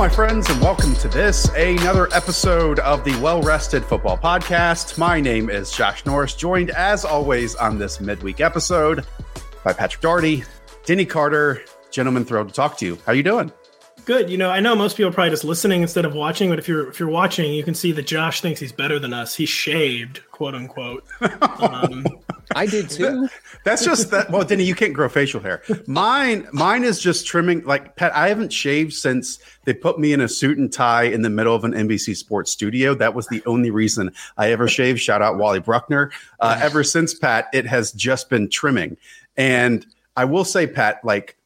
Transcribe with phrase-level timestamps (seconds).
[0.00, 4.96] My friends, and welcome to this another episode of the Well Rested Football Podcast.
[4.96, 9.04] My name is Josh Norris, joined as always on this midweek episode
[9.62, 10.42] by Patrick Daugherty,
[10.86, 11.60] Denny Carter.
[11.90, 12.96] Gentlemen, thrilled to talk to you.
[13.04, 13.52] How are you doing?
[14.10, 14.28] Good.
[14.28, 16.66] You know, I know most people are probably just listening instead of watching, but if
[16.66, 19.36] you're if you're watching, you can see that Josh thinks he's better than us.
[19.36, 21.04] He's shaved, quote unquote.
[21.60, 22.04] Um,
[22.56, 23.28] I did too.
[23.64, 24.30] That's just that.
[24.30, 25.62] Well, Denny, you can't grow facial hair.
[25.86, 27.64] Mine, mine is just trimming.
[27.64, 31.22] Like Pat, I haven't shaved since they put me in a suit and tie in
[31.22, 32.94] the middle of an NBC Sports studio.
[32.94, 34.98] That was the only reason I ever shaved.
[34.98, 36.10] Shout out Wally Bruckner.
[36.40, 38.96] Uh, ever since Pat, it has just been trimming.
[39.36, 41.36] And I will say, Pat, like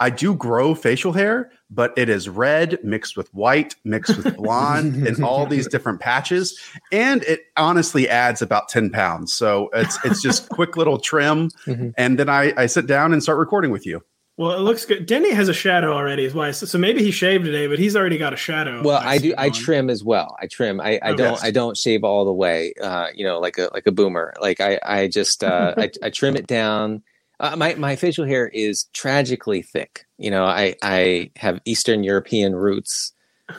[0.00, 4.94] I do grow facial hair, but it is red mixed with white, mixed with blonde,
[5.08, 6.58] and all these different patches.
[6.92, 9.32] And it honestly adds about 10 pounds.
[9.32, 11.50] So it's it's just quick little trim.
[11.98, 14.02] And then I, I sit down and start recording with you.
[14.36, 15.06] well, it looks good.
[15.06, 16.50] Denny has a shadow already, is why.
[16.50, 18.82] So, so maybe he shaved today, but he's already got a shadow.
[18.82, 19.32] Well, I do.
[19.38, 19.52] I on.
[19.52, 20.36] trim as well.
[20.40, 20.80] I trim.
[20.80, 21.16] I, I Okay.
[21.22, 21.44] don't.
[21.44, 22.72] I don't shave all the way.
[22.82, 24.32] Uh, you know, like a like a boomer.
[24.40, 24.78] Like I.
[24.84, 25.42] I just.
[25.44, 27.02] Uh, I, I trim it down.
[27.40, 30.03] Uh, my my facial hair is tragically thick.
[30.18, 33.12] You know, I I have Eastern European roots,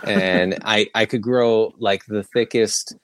[0.04, 2.96] and I I could grow like the thickest,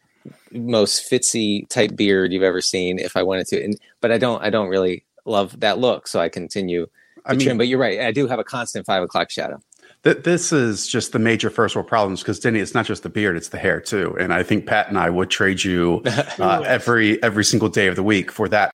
[0.51, 3.63] most fitzy type beard you've ever seen if I wanted to.
[3.63, 4.43] And but I don't.
[4.43, 6.91] I don't really love that look, so I continue to
[7.25, 7.57] I mean, trim.
[7.57, 7.99] But you're right.
[7.99, 9.61] I do have a constant five o'clock shadow.
[10.03, 13.09] Th- this is just the major first world problems because Denny, it's not just the
[13.09, 14.15] beard; it's the hair too.
[14.19, 16.01] And I think Pat and I would trade you
[16.39, 18.73] uh, every every single day of the week for that.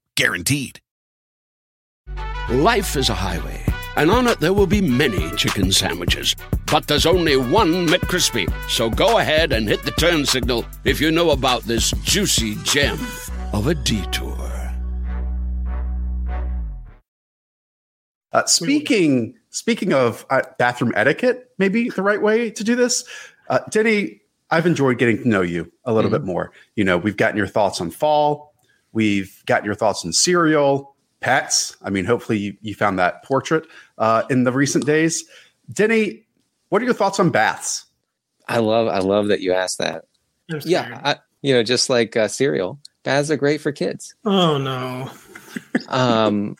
[0.21, 0.79] Guaranteed.
[2.47, 3.65] Life is a highway,
[3.95, 6.35] and on it there will be many chicken sandwiches.
[6.71, 8.47] But there's only one McCrispy.
[8.69, 12.99] So go ahead and hit the turn signal if you know about this juicy gem
[13.51, 14.37] of a detour.
[18.31, 23.05] Uh, speaking speaking of uh, bathroom etiquette, maybe the right way to do this,
[23.49, 24.21] uh, Denny.
[24.51, 26.51] I've enjoyed getting to know you a little bit more.
[26.75, 28.50] You know, we've gotten your thoughts on fall.
[28.93, 31.75] We've gotten your thoughts on cereal, pets.
[31.81, 33.65] I mean, hopefully you, you found that portrait
[33.97, 35.23] uh, in the recent days.
[35.71, 36.25] Denny,
[36.69, 37.85] what are your thoughts on baths?
[38.47, 38.87] I love.
[38.87, 40.05] I love that you asked that.
[40.51, 40.99] I'm Yeah.
[41.03, 44.13] I, you know, just like uh, cereal, baths are great for kids.
[44.25, 45.09] oh no.
[45.89, 46.55] Um,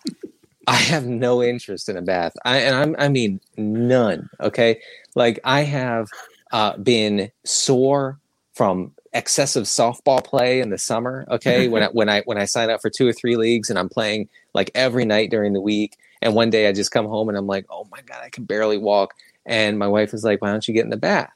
[0.68, 2.34] I have no interest in a bath.
[2.44, 4.30] I and I'm, I mean none.
[4.42, 4.82] Okay,
[5.16, 6.10] like I have
[6.52, 8.20] uh, been sore
[8.54, 11.26] from excessive softball play in the summer.
[11.30, 13.78] Okay, when I, when I when I sign up for two or three leagues and
[13.78, 17.30] I'm playing like every night during the week, and one day I just come home
[17.30, 19.14] and I'm like, oh my god, I can barely walk.
[19.46, 21.32] And my wife is like, why don't you get in the bath?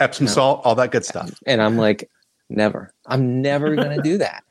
[0.00, 0.32] Epsom No.
[0.32, 1.30] salt, all that good stuff.
[1.46, 2.10] And I'm like,
[2.50, 2.92] never.
[3.06, 4.42] I'm never gonna do that.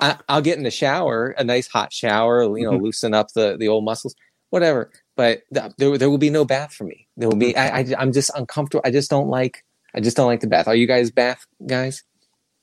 [0.00, 2.82] I, I'll get in the shower, a nice hot shower, you know, Mhm.
[2.82, 4.14] loosen up the the old muscles,
[4.50, 4.90] whatever.
[5.16, 7.06] But th- there there will be no bath for me.
[7.16, 7.56] There will be.
[7.56, 8.82] I, I I'm just uncomfortable.
[8.84, 9.64] I just don't like.
[9.94, 10.68] I just don't like the bath.
[10.68, 12.02] Are you guys bath guys?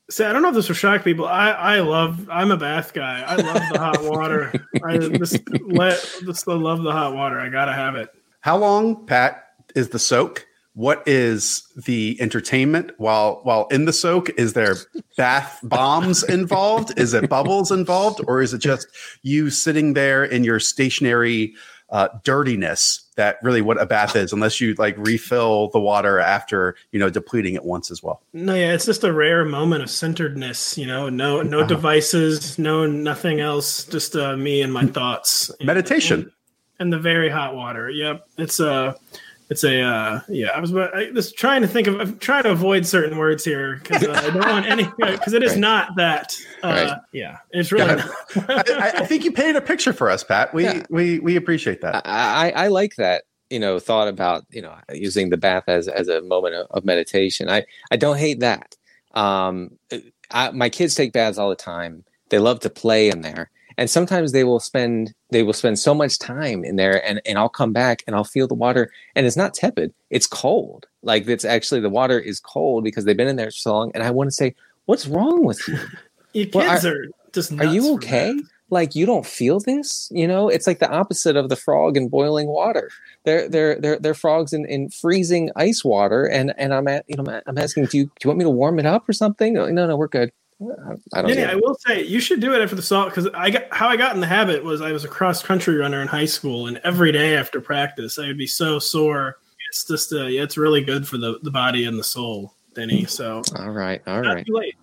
[0.10, 1.26] See, I don't know if this will shock people.
[1.26, 2.28] I, I love.
[2.32, 3.22] I'm a bath guy.
[3.22, 4.54] I love the hot water.
[4.84, 7.40] I just let just love the hot water.
[7.40, 8.10] I gotta have it.
[8.42, 9.46] How long, Pat,
[9.76, 10.48] is the soak?
[10.74, 14.30] What is the entertainment while while in the soak?
[14.32, 14.78] Is there
[15.16, 16.98] bath bombs involved?
[16.98, 18.88] Is it bubbles involved, or is it just
[19.22, 21.54] you sitting there in your stationary
[21.92, 23.02] uh, dirtiness?
[23.16, 27.10] That really what a bath is, unless you like refill the water after you know
[27.10, 28.22] depleting it once as well.
[28.32, 30.78] No, yeah, it's just a rare moment of centeredness.
[30.78, 31.68] You know, no no Uh-huh.
[31.68, 33.84] devices, no nothing else.
[33.86, 35.52] Just uh, me and my thoughts.
[35.62, 36.32] Meditation.
[36.80, 37.90] and the very hot water.
[37.90, 38.96] Yep, it's a,
[39.50, 40.50] it's a, uh, yeah.
[40.50, 43.44] I was about- I was trying to think of, I'm trying to avoid certain words
[43.44, 45.60] here because uh, I don't want any, because it is Right.
[45.60, 46.36] not that.
[46.64, 46.98] Uh, Right.
[47.14, 47.96] Yeah, it's really.
[47.96, 48.08] Yeah.
[48.48, 50.54] I, I- I think you painted a picture for us, Pat.
[50.54, 50.84] We Yeah.
[50.90, 52.04] we we appreciate that.
[52.06, 55.88] I, I I like that you know thought about you know using the bath as
[55.88, 57.50] as a moment of, of meditation.
[57.50, 58.76] I I don't hate that.
[59.14, 59.72] Um,
[60.32, 62.04] I, my kids take baths all the time.
[62.30, 63.50] They love to play in there,
[63.80, 67.38] and sometimes they will spend they will spend so much time in there, and and
[67.38, 70.86] I'll come back and I'll feel the water, and it's not tepid, it's cold.
[71.02, 74.04] Like it's actually the water is cold because they've been in there so long, and
[74.04, 74.54] I want to say,
[74.86, 75.80] what's wrong with you?
[76.34, 77.54] Your Well, kids are just.
[77.54, 78.38] Are you okay?
[78.70, 80.12] Like you don't feel this?
[80.14, 82.92] You know, it's like the opposite of the frog in boiling water.
[83.24, 87.16] They're they're they're they're frogs in, in freezing ice water, and and I'm at you
[87.16, 89.54] know I'm asking, do you do you want me to warm it up or something?
[89.54, 90.32] No, no, no we're good.
[91.14, 91.52] I don't Yeah, know.
[91.52, 93.96] I will say you should do it after the salt because I got how I
[93.96, 96.82] got in the habit was I was a cross country runner in high school, and
[96.84, 99.38] every day after practice I would be so sore.
[99.70, 103.06] It's just uh, yeah, it's really good for the the body and the soul, Denny.
[103.06, 104.46] So All right, all not right.
[104.46, 104.76] too late.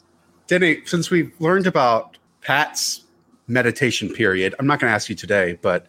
[0.46, 3.02] Denny, since we've learned about Pat's
[3.48, 5.88] meditation period, I'm not going to ask you today, but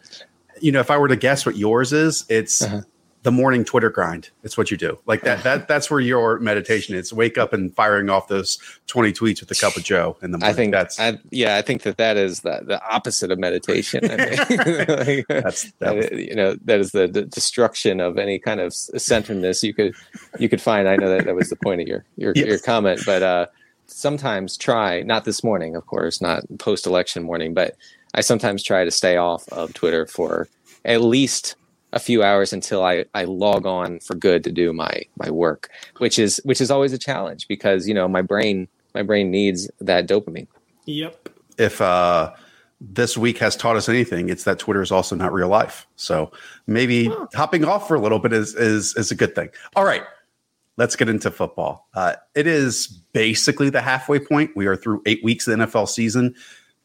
[0.60, 2.82] you know, if I were to guess what yours is, it's Uh-huh.
[3.28, 4.30] The morning Twitter grind.
[4.44, 4.98] It's what you do.
[5.06, 5.44] Like that.
[5.44, 7.12] That that's where your meditation is.
[7.12, 8.58] Wake up and firing off those
[8.88, 10.50] 20 tweets with a cup of Joe in the morning.
[10.50, 14.10] I think that's I, yeah, I think that that is the, the opposite of meditation.
[14.10, 14.38] I.
[15.08, 18.74] Like, that's that was, you know that is the, the destruction of any kind of
[18.74, 19.94] centeredness you could
[20.40, 20.88] you could find.
[20.88, 22.46] I know that that was the point of your your, Yes.
[22.48, 23.48] your comment, but uh,
[23.88, 27.76] sometimes try not this morning, of course, not post election morning, but
[28.14, 30.48] I sometimes try to stay off of Twitter for
[30.86, 31.58] at least
[31.94, 35.70] a few hours until I, I log on for good to do my my work,
[35.98, 39.70] which is which is always a challenge because you know my brain my brain needs
[39.80, 40.48] that dopamine.
[40.86, 41.30] Yep.
[41.58, 42.34] if uh
[42.80, 45.88] this week has taught us anything, it's that Twitter is also not real life.
[45.96, 46.32] So
[46.68, 49.50] maybe hopping off for a little bit is is is a good thing.
[49.76, 50.04] All right,
[50.78, 51.88] let's get into football.
[51.94, 54.52] Uh, it is basically the halfway point.
[54.56, 56.36] We are through eight weeks of the NFL season.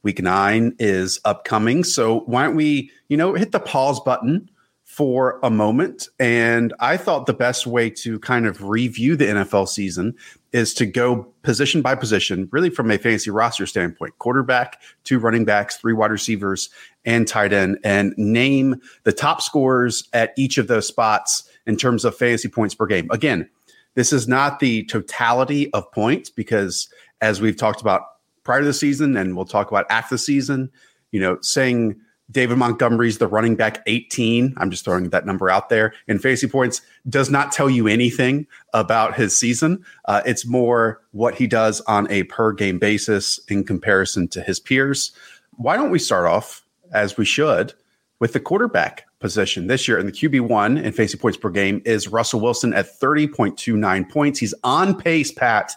[0.03, 1.85] Week nine is upcoming.
[1.85, 4.51] So why don't we, you know, hit the pause button
[4.93, 6.07] for a moment?
[6.21, 10.15] And I thought the best way to kind of review the NFL season
[10.53, 15.47] is to go position by position, really from a fantasy roster standpoint quarterback, two running
[15.47, 16.69] backs, three wide receivers,
[17.07, 22.05] and tight end, and name the top scorers at each of those spots in terms
[22.05, 23.09] of fantasy points per game.
[23.11, 23.49] Again,
[23.95, 26.91] this is not the totality of points because,
[27.23, 28.03] as we've talked about
[28.45, 30.71] prior to the season, and we'll talk about after the season,
[31.13, 31.99] you know, saying
[32.33, 34.55] David Montgomery's the running back 18.
[34.57, 35.95] I'm just throwing that number out there.
[36.09, 39.85] In fantasy points does not tell you anything about his season.
[40.07, 44.59] Uh, it's more what he does on a per game basis in comparison to his
[44.59, 45.13] peers.
[45.57, 47.75] Why don't we start off as we should
[48.19, 52.09] with the quarterback position this year in the QB1 in fantasy points per game is
[52.09, 54.39] Russell Wilson at 30.29 points.
[54.39, 55.73] He's on pace, Pat,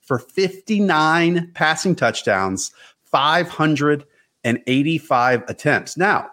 [0.00, 2.72] for 59 passing touchdowns,
[4.46, 5.96] 585 attempts.
[5.96, 6.30] Now,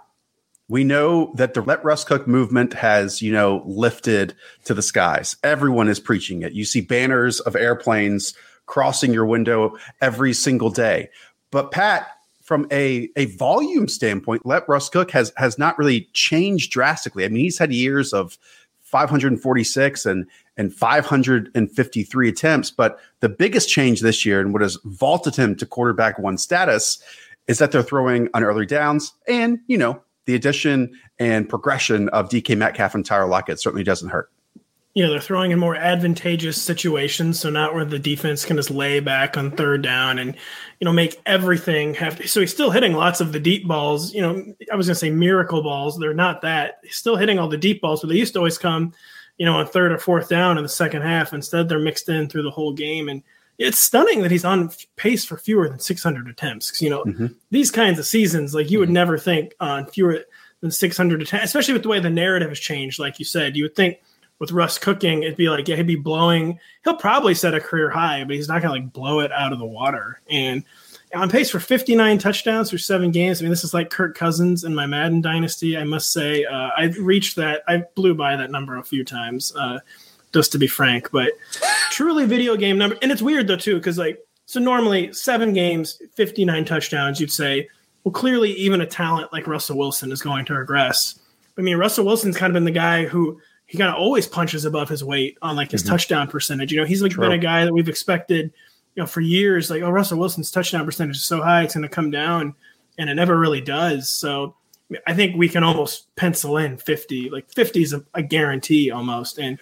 [0.70, 5.36] we know that the let Russ cook movement has, you know, lifted to the skies.
[5.44, 6.54] Everyone is preaching it.
[6.54, 8.36] You see banners of airplanes
[8.68, 11.10] crossing your window every single day.
[11.50, 12.08] But Pat,
[12.44, 17.26] from a, a volume standpoint, let Russ cook has has not really changed drastically.
[17.26, 18.38] I mean, he's had years of
[18.82, 25.36] 546 and and 553 attempts, but the biggest change this year and what has vaulted
[25.36, 27.02] him to quarterback one status
[27.48, 32.30] is that they're throwing on early downs and, you know, the addition and progression of
[32.30, 34.30] DK Metcalf and Tyler Lockett certainly doesn't hurt.
[34.96, 39.00] Yeah, they're throwing in more advantageous situations, so not where the defense can just lay
[39.00, 40.36] back on third down and
[40.80, 42.18] you know make everything have.
[42.18, 44.14] To, so he's still hitting lots of the deep balls.
[44.14, 45.98] You know, I was going to say miracle balls.
[45.98, 46.78] They're not that.
[46.84, 48.94] He's still hitting all the deep balls, but they used to always come
[49.38, 51.34] you know, on third or fourth down in the second half.
[51.34, 53.10] Instead, they're mixed in through the whole game.
[53.10, 53.24] And
[53.58, 56.72] it's stunning that he's on pace for fewer than 600 attempts.
[56.72, 57.28] Cause, you know, mm-hmm.
[57.52, 58.94] these kinds of seasons, like you would mm-hmm.
[58.94, 60.26] never think on fewer
[60.62, 63.00] than 600 attempts, especially with the way the narrative has changed.
[63.00, 64.00] Like you said, you would think
[64.40, 67.90] with Russ cooking, it'd be like, yeah, he'd be blowing, he'll probably set a career
[67.90, 70.20] high, but he's not going to like blow it out of the water.
[70.30, 70.64] And
[71.14, 73.40] on pace for 59 touchdowns for seven games.
[73.40, 75.78] I mean, this is like Kirk Cousins in my Madden dynasty.
[75.78, 77.64] I must say, uh, I reached that.
[77.68, 79.80] I blew by that number a few times, uh,
[80.34, 81.12] just to be frank.
[81.12, 81.34] But
[81.92, 82.98] truly, video game number.
[83.02, 87.20] And it's weird though too, because like so normally seven games, 59 touchdowns.
[87.20, 87.68] You'd say,
[88.04, 91.20] well, clearly even a talent like Russell Wilson is going to regress.
[91.58, 94.66] I mean, Russell Wilson's kind of been the guy who he kind of always punches
[94.66, 95.92] above his weight on like his mm-hmm.
[95.92, 96.72] touchdown percentage.
[96.72, 97.24] You know, he's like True.
[97.24, 98.52] been a guy that we've expected
[98.96, 101.84] you know, for years, like, oh, Russell Wilson's touchdown percentage is so high, it's going
[101.84, 102.54] to come down,
[102.98, 104.10] and it never really does.
[104.10, 104.56] So
[105.08, 107.30] I think we can almost pencil in 50.
[107.30, 109.60] Like 50 is a, a guarantee almost, and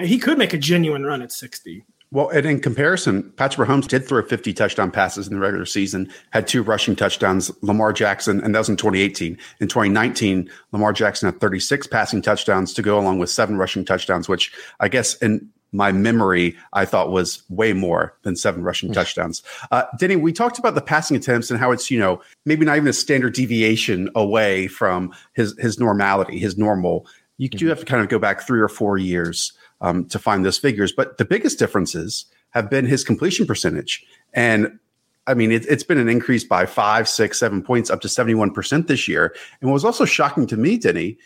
[0.00, 1.84] he could make a genuine run at 60.
[2.12, 6.12] Well, and in comparison, Patrick Mahomes did throw 50 touchdown passes in the regular season,
[6.30, 7.50] had two rushing touchdowns.
[7.62, 9.38] Lamar Jackson, and that was in 2018.
[9.60, 14.28] In 2019, Lamar Jackson had 36 passing touchdowns to go along with seven rushing touchdowns,
[14.28, 18.94] which I guess in my memory, I thought was way more than seven rushing mm.
[18.94, 19.42] touchdowns.
[19.70, 22.76] Uh, Denny, we talked about the passing attempts and how it's, you know, maybe not
[22.76, 27.06] even a standard deviation away from his, his normality, his normal.
[27.38, 27.68] You do mm-hmm.
[27.68, 30.92] have to kind of go back three or four years um, to find those figures.
[30.92, 34.04] But the biggest differences have been his completion percentage.
[34.32, 34.78] And
[35.26, 38.86] I mean, it, has been an increase by five, six, seven points up to 71%
[38.86, 39.34] this year.
[39.60, 41.18] And what was also shocking to me, Denny,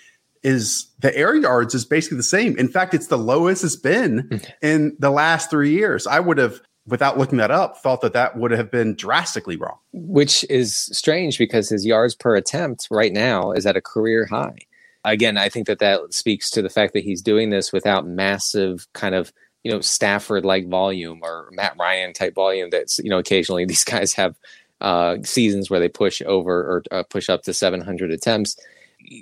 [0.42, 2.56] is the air yards is basically the same.
[2.58, 6.06] In fact, it's the lowest it's been in the last three years.
[6.06, 9.78] I would have, without looking that up, thought that that would have been drastically wrong.
[9.92, 14.58] Which is strange because his yards per attempt right now is at a career high.
[15.06, 18.86] Again, I think that that speaks to the fact that he's doing this without massive
[18.92, 19.32] kind of
[19.62, 22.70] you know Stafford like volume or Matt Ryan type volume.
[22.70, 24.36] That's you know occasionally these guys have
[24.80, 28.56] uh, seasons where they push over or uh, push up to 700 attempts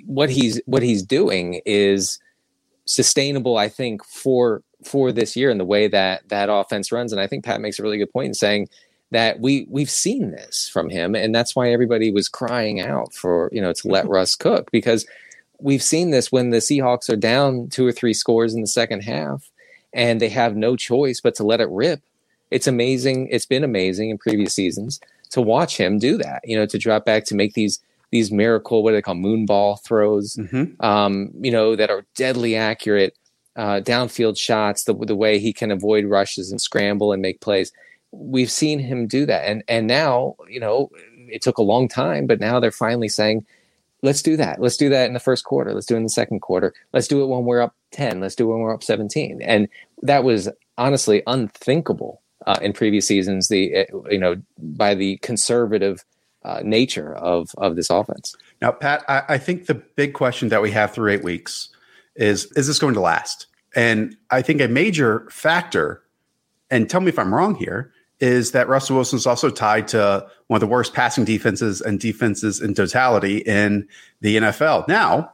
[0.05, 2.19] what he's what he's doing is
[2.85, 7.21] sustainable i think for for this year and the way that that offense runs and
[7.21, 8.67] i think pat makes a really good point in saying
[9.11, 13.49] that we we've seen this from him and that's why everybody was crying out for
[13.51, 15.05] you know to let russ cook because
[15.59, 19.01] we've seen this when the seahawks are down two or three scores in the second
[19.01, 19.49] half
[19.93, 22.01] and they have no choice but to let it rip.
[22.51, 23.27] It's amazing.
[23.31, 24.99] It's been amazing in previous seasons
[25.31, 27.79] to watch him do that you know to drop back to make these
[28.11, 30.85] these miracle what do they call moonball throws mm-hmm.
[30.85, 33.17] um, you know that are deadly accurate
[33.55, 37.71] uh, downfield shots the, the way he can avoid rushes and scramble and make plays.
[38.11, 39.45] We've seen him do that.
[39.45, 40.89] And and now you know
[41.27, 43.45] it took a long time but now they're finally saying
[44.05, 44.61] let's do that.
[44.61, 45.73] Let's do that in the first quarter.
[45.73, 46.73] Let's do it in the second quarter.
[46.93, 49.69] Let's do it when we're up 10 let's do it when we're up 17 and
[50.01, 56.03] that was honestly unthinkable uh, in previous seasons the uh, you know by the conservative
[56.43, 58.35] uh, nature of of this offense.
[58.61, 61.69] Now, Pat, I, I think the big question that we have through eight weeks
[62.15, 63.47] is: Is this going to last?
[63.75, 66.03] And I think a major factor,
[66.69, 70.25] and tell me if I'm wrong here, is that Russell Wilson is also tied to
[70.47, 73.87] one of the worst passing defenses and defenses in totality in
[74.21, 74.87] the NFL.
[74.87, 75.33] Now,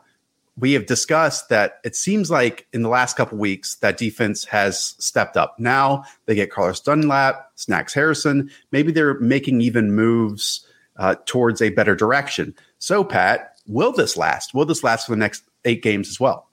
[0.58, 4.96] we have discussed that it seems like in the last couple weeks that defense has
[5.00, 5.56] stepped up.
[5.60, 8.50] Now they get Carlos Dunlap, Snacks Harrison.
[8.72, 10.66] Maybe they're making even moves
[10.98, 12.54] uh, towards a better direction.
[12.80, 14.54] So, Pat, will this last?
[14.54, 16.51] Will this last for the next eight games as well?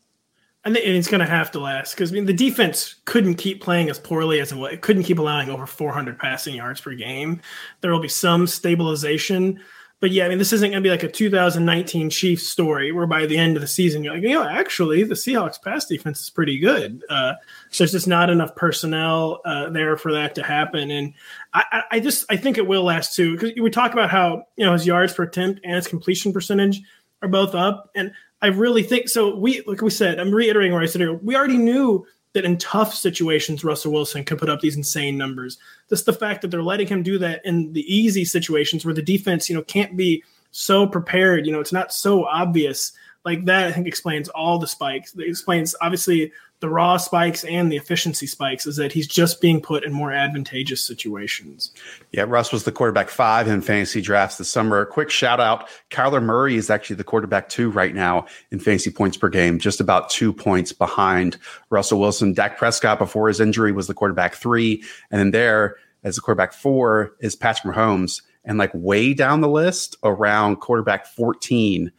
[0.65, 3.89] Think it's going to have to last because I mean the defense couldn't keep playing
[3.89, 4.59] as poorly as it.
[4.59, 7.41] It couldn't keep allowing over 400 passing yards per game.
[7.81, 9.61] There will be some stabilization,
[10.01, 13.07] but yeah, I mean, this isn't going to be like a 2019 Chiefs story where
[13.07, 16.21] by the end of the season you're like, you know, actually the Seahawks pass defense
[16.21, 17.03] is pretty good.
[17.11, 17.35] Uh,
[17.77, 21.15] there's just not enough personnel uh, there for that to happen, and
[21.53, 24.65] I, I just I think it will last too because we talk about how you
[24.65, 26.81] know his yards per attempt and his completion percentage
[27.23, 29.37] are both up, and I really think so.
[29.37, 31.19] We like we said, I'm reiterating what I said earlier.
[31.19, 35.59] We already knew that in tough situations, Russell Wilson can put up these insane numbers.
[35.89, 39.03] Just the fact that they're letting him do that in the easy situations where the
[39.03, 42.93] defense, you know, can't be so prepared, you know, it's not so obvious
[43.25, 45.15] like that, I think explains all the spikes.
[45.15, 49.61] It explains obviously the raw spikes and the efficiency spikes is that he's just being
[49.61, 51.73] put in more advantageous situations.
[52.11, 54.81] Yeah, Russ was the quarterback five in fantasy drafts this summer.
[54.81, 58.91] A quick shout out Kyler Murray is actually the quarterback two right now in fantasy
[58.91, 61.39] points per game, just about two points behind
[61.71, 62.33] Russell Wilson.
[62.33, 64.83] Dak Prescott before his injury was the quarterback three.
[65.11, 68.23] And then there, as the quarterback four, is Patrick Mahomes.
[68.45, 71.93] And like way down the list around quarterback 14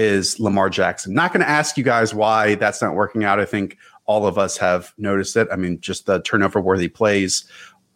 [0.00, 1.12] is Lamar Jackson.
[1.12, 3.38] Not going to ask you guys why that's not working out.
[3.38, 3.76] I think
[4.06, 5.46] all of us have noticed it.
[5.52, 7.44] I mean, just the turnover worthy plays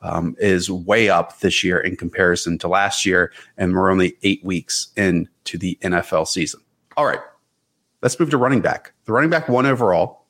[0.02, 4.44] um, is way up this year in comparison to last year, and we're only eight
[4.44, 6.60] weeks into the NFL season.
[6.98, 7.20] All right,
[8.02, 8.92] let's move to running back.
[9.06, 10.26] The running back one overall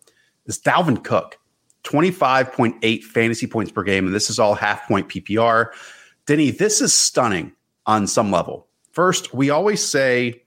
[0.47, 1.41] is Dalvin Cook,
[1.83, 5.71] 25.8 fantasy points per game, and this is all half point PPR.
[6.27, 7.53] Denny, this is stunning
[7.85, 8.69] on some level.
[8.93, 10.44] First, we always say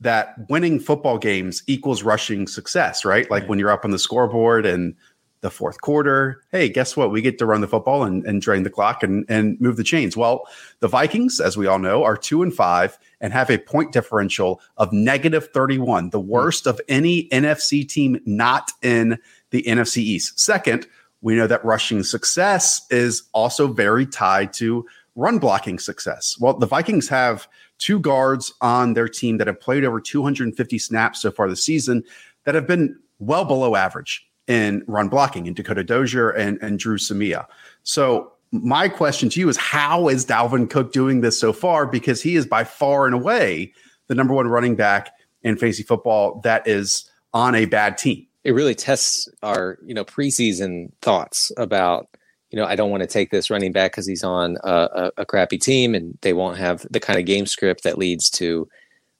[0.00, 3.30] that winning football games equals rushing success, right?
[3.30, 4.94] Like when you're up on the scoreboard and
[5.40, 7.10] the fourth quarter, hey, guess what?
[7.10, 9.84] We get to run the football and, and drain the clock and, and move the
[9.84, 10.16] chains.
[10.16, 10.44] Well,
[10.80, 14.60] the Vikings, as we all know, are two and five and have a point differential
[14.76, 16.28] of negative 31, the hmm.
[16.28, 19.18] worst of any NFC team not in
[19.50, 20.38] the NFC East.
[20.40, 20.86] Second,
[21.20, 24.86] we know that rushing success is also very tied to
[25.16, 26.36] run blocking success.
[26.38, 31.22] Well, the Vikings have two guards on their team that have played over 250 snaps
[31.22, 32.02] so far this season
[32.44, 36.96] that have been well below average in run blocking in Dakota Dozier and, and Dru
[36.96, 37.46] Samia.
[37.82, 41.86] So my question to you is how is Dalvin Cook doing this so far?
[41.86, 43.72] Because he is by far and away
[44.06, 45.10] the number one running back
[45.42, 48.26] in fantasy football that is on a bad team.
[48.44, 52.08] It really tests our, you know, preseason thoughts about,
[52.50, 55.12] you know, I don't want to take this running back because he's on a, a,
[55.18, 58.68] a crappy team and they won't have the kind of game script that leads to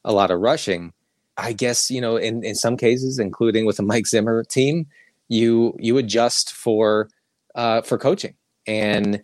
[0.05, 0.93] a lot of rushing.
[1.37, 4.87] I guess, you know, in, in some cases, including with a Mike Zimmer team,
[5.29, 7.11] you you adjust for
[7.55, 8.35] uh, for coaching,
[8.67, 9.21] and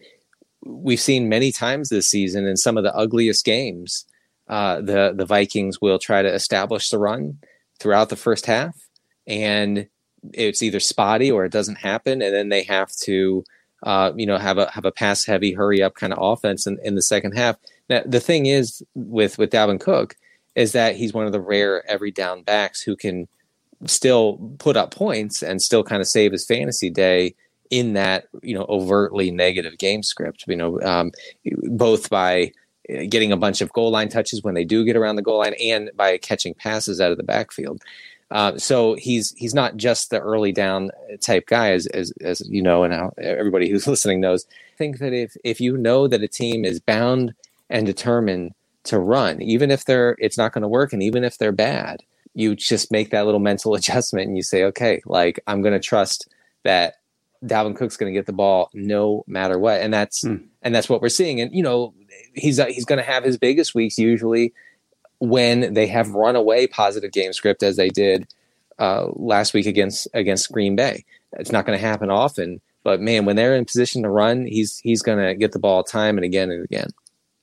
[0.65, 4.05] we've seen many times this season in some of the ugliest games.
[4.47, 7.39] Uh, the the Vikings will try to establish the run
[7.81, 8.77] throughout the first half,
[9.27, 9.89] and
[10.33, 13.45] it's either spotty or it doesn't happen, and then they have to
[13.85, 16.79] uh, you know have a have a pass heavy hurry up kind of offense in,
[16.83, 17.57] in the second half.
[17.89, 20.17] Now the thing is with with Dalvin Cook
[20.57, 23.29] is that he's one of the rare every down backs who can
[23.87, 27.35] still put up points and still kind of save his fantasy day
[27.71, 31.11] in that you know overtly negative game script you know um,
[31.71, 32.51] both by
[32.93, 35.39] uh, getting a bunch of goal line touches when they do get around the goal
[35.39, 37.83] line and by catching passes out of the backfield
[38.35, 40.91] uh, so he's he's not just the early down
[41.23, 45.15] type guy as as, as you know and everybody who's listening knows I think that
[45.15, 47.35] if if you know that a team is bound
[47.71, 48.53] and determined
[48.85, 52.03] to run even if they're it's not going to work and even if they're bad
[52.35, 55.81] you just make that little mental adjustment and you say, okay, like I'm going to
[55.81, 56.29] trust
[56.65, 56.97] that
[57.45, 60.37] Dalvin Cook's going to get the ball no matter what, and that's hmm.
[60.63, 61.41] and that's what we're seeing.
[61.41, 61.95] And you know,
[62.35, 64.55] he's uh, he's going to have his biggest weeks usually
[65.29, 68.27] when they have run away positive game script as they did
[68.79, 71.05] uh, last week against against Green Bay.
[71.33, 74.79] It's not going to happen often, but man, when they're in position to run, he's
[74.79, 76.91] he's going to get the ball time and again and again.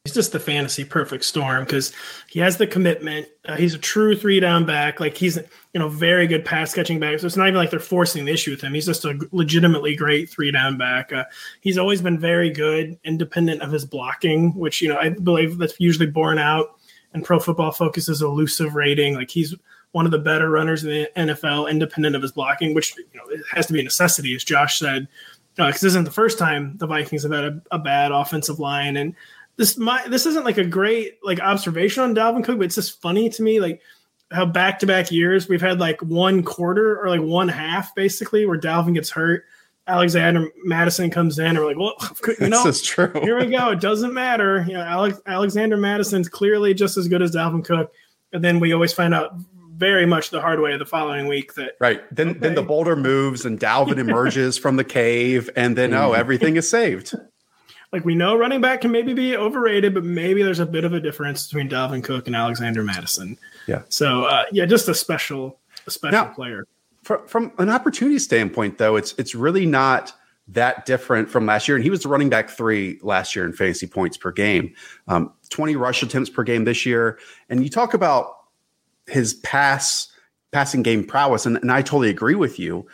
[0.05, 1.93] He's just the fantasy perfect storm because
[2.27, 3.27] he has the commitment.
[3.45, 4.99] Uh, he's a true three down back.
[4.99, 7.19] Like he's you know very good pass catching back.
[7.19, 8.73] So it's not even like they're forcing the issue with him.
[8.73, 11.13] He's just a legitimately great three down back.
[11.13, 11.25] Uh,
[11.59, 15.79] he's always been very good, independent of his blocking, which you know I believe that's
[15.79, 16.79] usually borne out.
[17.13, 19.15] And Pro Football Focus's elusive rating.
[19.15, 19.53] Like he's
[19.91, 23.27] one of the better runners in the NFL, independent of his blocking, which you know
[23.29, 25.07] it has to be a necessity, as Josh said
[25.55, 28.59] because uh, this isn't the first time the Vikings have had a, a, bad offensive
[28.59, 29.15] line, and
[29.57, 33.01] this my this isn't like a great like observation on Dalvin Cook, but it's just
[33.01, 33.81] funny to me like
[34.31, 38.45] how back to back years we've had like one quarter or like one half basically
[38.45, 39.43] where Dalvin gets hurt.
[39.91, 41.95] Alexander Mattison comes in, and we're like, well,
[42.39, 43.11] you know, this is true.
[43.21, 43.69] here we go.
[43.69, 44.63] It doesn't matter.
[44.67, 47.93] You know, Alex, Alexander Mattison's clearly just as good as Dalvin Cook.
[48.33, 49.33] And then we always find out
[49.75, 52.39] very much the hard way the following week that right then okay.
[52.39, 56.69] then the boulder moves and Dalvin emerges from the cave and then oh everything is
[56.69, 57.15] saved
[57.91, 60.93] like we know running back can maybe be overrated, but maybe there's a bit of
[60.93, 63.37] a difference between Dalvin Cook and Alexander Mattison.
[63.67, 63.81] Yeah.
[63.89, 66.67] So uh, yeah, just a special, a special now, player.
[67.11, 70.13] From, from an opportunity standpoint, though, it's it's really not
[70.47, 71.75] that different from last year.
[71.75, 74.73] And he was the running back three last year in fantasy points per game,
[75.07, 77.19] um, 20 rush attempts per game this year.
[77.49, 78.35] And you talk about
[79.07, 80.07] his pass
[80.51, 82.87] passing game prowess, and, and I totally agree with you.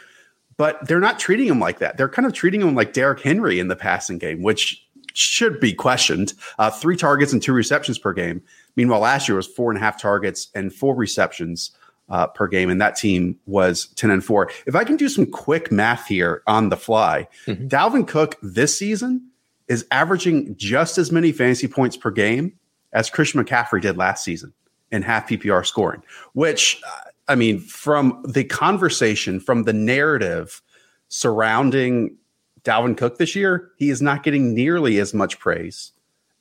[0.57, 1.97] But they're not treating him like that.
[1.97, 5.73] They're kind of treating him like Derrick Henry in the passing game, which should be
[5.73, 6.33] questioned.
[6.57, 8.41] Uh, three targets and two receptions per game.
[8.75, 11.71] Meanwhile, last year was four and a half targets and four receptions
[12.09, 14.49] uh, per game, and that team was ten and four.
[14.65, 17.67] If I can do some quick math here on the fly, mm-hmm.
[17.67, 19.29] Dalvin Cook this season
[19.67, 22.53] is averaging just as many fantasy points per game
[22.93, 24.53] as Christian McCaffrey did last season
[24.91, 26.01] in half PPR scoring.
[26.33, 30.61] Which, uh, I mean, from the conversation, from the narrative
[31.09, 32.15] surrounding
[32.63, 35.91] Dalvin Cook this year, he is not getting nearly as much praise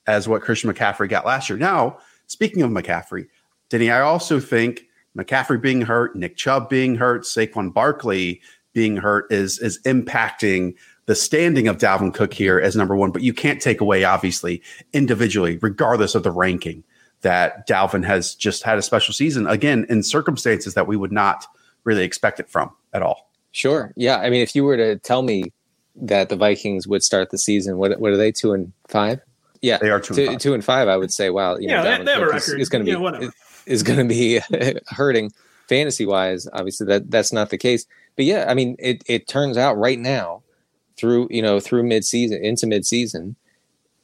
[0.07, 1.59] as what Christian McCaffrey got last year.
[1.59, 3.27] Now, speaking of McCaffrey,
[3.69, 4.86] Denny, I also think
[5.17, 8.41] McCaffrey being hurt, Nick Chubb being hurt, Saquon Barkley
[8.73, 10.75] being hurt is is impacting
[11.07, 14.63] the standing of Dalvin Cook here as number one, but you can't take away, obviously,
[14.93, 16.85] individually, regardless of the ranking,
[17.23, 21.47] that Dalvin has just had a special season again in circumstances that we would not
[21.85, 23.31] really expect it from at all.
[23.53, 23.93] Sure.
[23.97, 24.19] Yeah.
[24.19, 25.53] I mean, if you were to tell me
[25.95, 29.21] that the Vikings would start the season, what what are they two and five?
[29.63, 30.41] Yeah, they are two, two, and, five.
[30.41, 30.89] two and five.
[30.89, 32.61] I would say, wow, you yeah, know, they, they have a record.
[32.61, 33.31] Is, going to be yeah,
[33.67, 34.41] is going to be
[34.89, 35.33] hurting
[35.69, 36.49] fantasy wise.
[36.53, 37.87] Obviously, that that's not the case.
[38.17, 40.43] But yeah, I mean, it it turns out right now
[40.97, 43.37] through you know through mid season into mid season,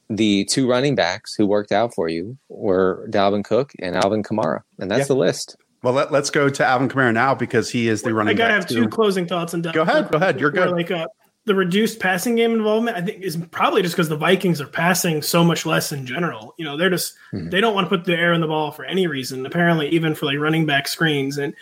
[0.09, 4.61] the two running backs who worked out for you were Dalvin Cook and Alvin Kamara,
[4.79, 5.55] and that's the list.
[5.81, 8.35] Well, let, us go to Alvin Kamara now because he is the running.
[8.35, 9.63] I gotta back have two closing thoughts on.
[9.63, 10.11] Dalvin go ahead.
[10.11, 10.39] Go ahead.
[10.39, 10.71] You're good.
[10.71, 11.07] Like uh,
[11.45, 15.21] the reduced passing game involvement, I think, is probably just because the Vikings are passing
[15.21, 16.55] so much less in general.
[16.57, 17.49] You know, they're just mm-hmm.
[17.49, 19.45] they don't want to put the air in the ball for any reason.
[19.45, 21.37] Apparently, even for like running back screens.
[21.37, 21.53] And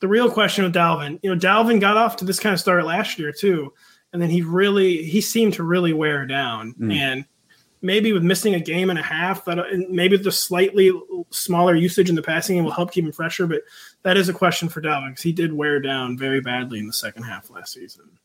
[0.00, 2.86] the real question with Dalvin, you know, Dalvin got off to this kind of start
[2.86, 3.72] last year too,
[4.12, 6.92] and then he really he seemed to really wear down mm.
[6.92, 7.26] and
[7.82, 9.58] maybe with missing a game and a half, that
[9.90, 10.90] maybe the slightly
[11.30, 13.46] smaller usage in the passing game will help keep him fresher.
[13.46, 13.62] But
[14.02, 16.92] that is a question for Dalvin because he did wear down very badly in the
[16.92, 18.18] second half last season.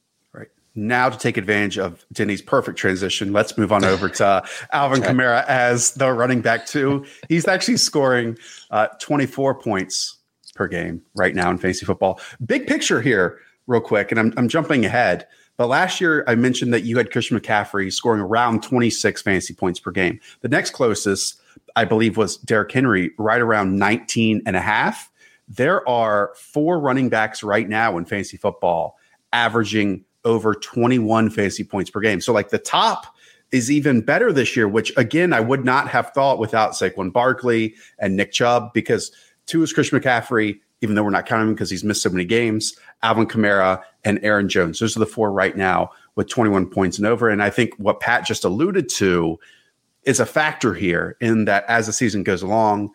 [0.74, 5.46] Now, to take advantage of Denny's perfect transition, let's move on over to Alvin Kamara
[5.48, 7.06] as the running back two.
[7.28, 8.38] He's actually scoring
[8.70, 10.18] uh, 24 points
[10.56, 12.22] per game right now in fantasy football.
[12.46, 15.28] Big picture here, real quick, and I'm, I'm jumping ahead.
[15.58, 19.80] But last year, I mentioned that you had Christian McCaffrey scoring around 26 fantasy points
[19.80, 20.20] per game.
[20.40, 21.42] The next closest,
[21.76, 25.12] I believe, was Derrick Henry, right around 19 and a half.
[25.50, 28.98] There are four running backs right now in fantasy football
[29.34, 32.22] averaging over 21 fantasy points per game.
[32.22, 33.16] So, like the top
[33.52, 37.76] is even better this year, which again, I would not have thought without Saquon Barkley
[38.00, 39.12] and Nick Chubb, because
[39.46, 42.26] two is Christian McCaffrey, even though we're not counting him because he's missed so many
[42.26, 44.80] games, Alvin Kamara, and Aaron Jones.
[44.80, 47.30] Those are the four right now with 21 points and over.
[47.30, 49.40] And I think what Pat just alluded to
[50.04, 52.92] is a factor here in that as the season goes along,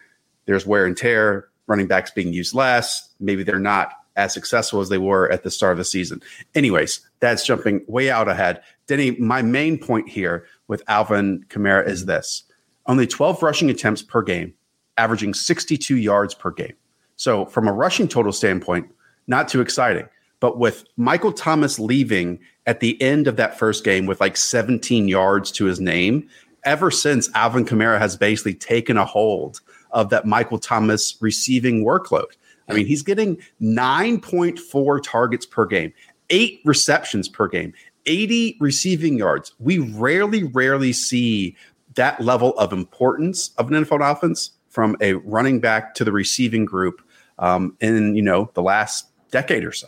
[0.47, 3.11] there's wear and tear, running backs being used less.
[3.21, 6.23] Maybe they're not as successful as they were at the start of the season.
[6.55, 8.63] Anyways, that's jumping way out ahead.
[8.87, 12.45] Denny, my main point here with Alvin Kamara is this
[12.87, 14.55] only 12 rushing attempts per game,
[14.97, 16.75] averaging 62 yards per game.
[17.17, 18.91] So, from a rushing total standpoint,
[19.27, 20.09] not too exciting.
[20.39, 25.09] But with Michael Thomas leaving at the end of that first game with like 17
[25.09, 26.29] yards to his name,
[26.65, 29.61] ever since Alvin Kamara has basically taken a hold
[29.93, 32.33] of that Michael Thomas receiving workload.
[32.69, 35.93] I mean, he's getting 9.4 targets per game,
[36.31, 37.73] eight receptions per game,
[38.07, 39.53] 80 receiving yards.
[39.59, 41.57] We rarely, rarely see
[41.95, 46.65] that level of importance of an NFL offense from a running back to the receiving
[46.65, 47.01] group
[47.39, 49.87] um, in you know the last decade or so.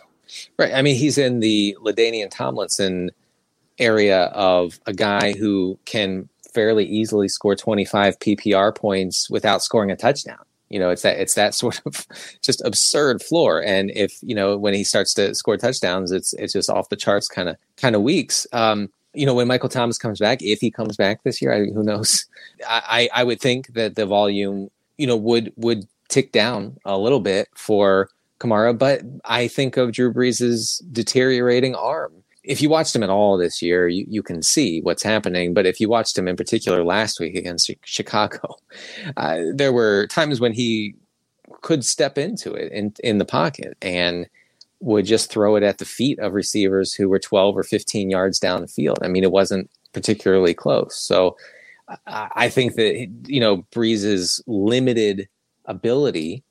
[0.57, 0.73] Right.
[0.73, 3.11] I mean, he's in the LaDainian Tomlinson
[3.79, 9.95] area of a guy who can fairly easily score 25 PPR points without scoring a
[9.95, 10.39] touchdown.
[10.69, 12.05] You know, it's that it's that sort of
[12.41, 13.63] just absurd floor.
[13.63, 16.95] And if you know when he starts to score touchdowns, it's it's just off the
[16.95, 18.47] charts kind of kind of weeks.
[18.53, 21.59] Um, you know, when Michael Thomas comes back, if he comes back this year, I,
[21.71, 22.25] who knows?
[22.67, 27.19] I, I would think that the volume, you know, would would tick down a little
[27.19, 32.11] bit for Kamara, but I think of Drew brees's deteriorating arm.
[32.49, 35.53] If you watched him at all this year, you, you can see what's happening.
[35.53, 38.55] But if you watched him in particular last week against Chicago,
[39.17, 40.95] uh, there were times when he
[41.61, 44.27] could step into it in, in the pocket and
[44.79, 48.39] would just throw it at the feet of receivers who were 12 or 15 yards
[48.39, 48.99] down the field.
[49.03, 50.97] I mean, it wasn't particularly close.
[50.97, 51.35] So
[52.07, 55.27] I think that, you know, Brees's limited
[55.65, 56.43] ability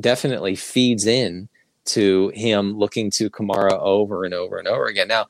[0.00, 1.48] definitely feeds in
[1.88, 5.08] to him looking to Kamara over and over and over again.
[5.08, 5.26] Now,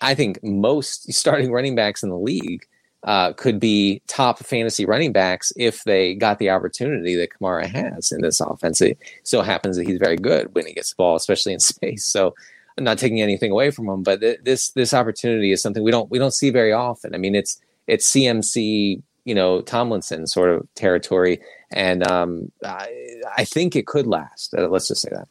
[0.00, 2.66] I think most starting running backs in the league
[3.02, 8.10] uh, could be top fantasy running backs if they got the opportunity that Kamara has
[8.10, 8.80] in this offense.
[8.80, 12.06] It so happens that he's very good when he gets the ball, especially in space.
[12.06, 12.34] So
[12.78, 15.90] I'm not taking anything away from him, but th- this this opportunity is something we
[15.90, 17.14] don't we don't see very often.
[17.14, 21.40] I mean, it's it's CMC, you know, Tomlinson sort of territory
[21.74, 22.88] and um, I,
[23.36, 24.54] I, think it could last.
[24.54, 25.26] Uh, let's just say that.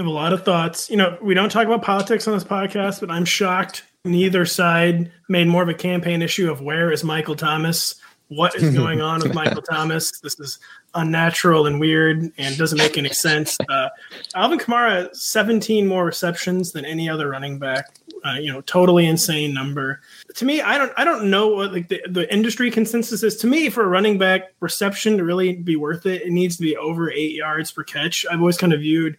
[0.00, 0.88] Have a lot of thoughts.
[0.88, 5.12] You know, we don't talk about politics on this podcast, but I'm shocked neither side
[5.28, 7.96] made more of a campaign issue of where is Michael Thomas?
[8.28, 10.18] What is going on with Michael Thomas?
[10.20, 10.58] This is
[10.94, 13.58] unnatural and weird and doesn't make any sense.
[13.68, 13.90] Uh,
[14.34, 17.84] Alvin Kamara, 17 more receptions than any other running back.
[18.24, 20.00] Uh, you know, totally insane number.
[20.34, 23.36] To me, I don't, I don't know what like the, the industry consensus is.
[23.36, 26.62] To me, for a running back reception to really be worth it, it needs to
[26.62, 28.24] be over eight yards per catch.
[28.30, 29.18] I've always kind of viewed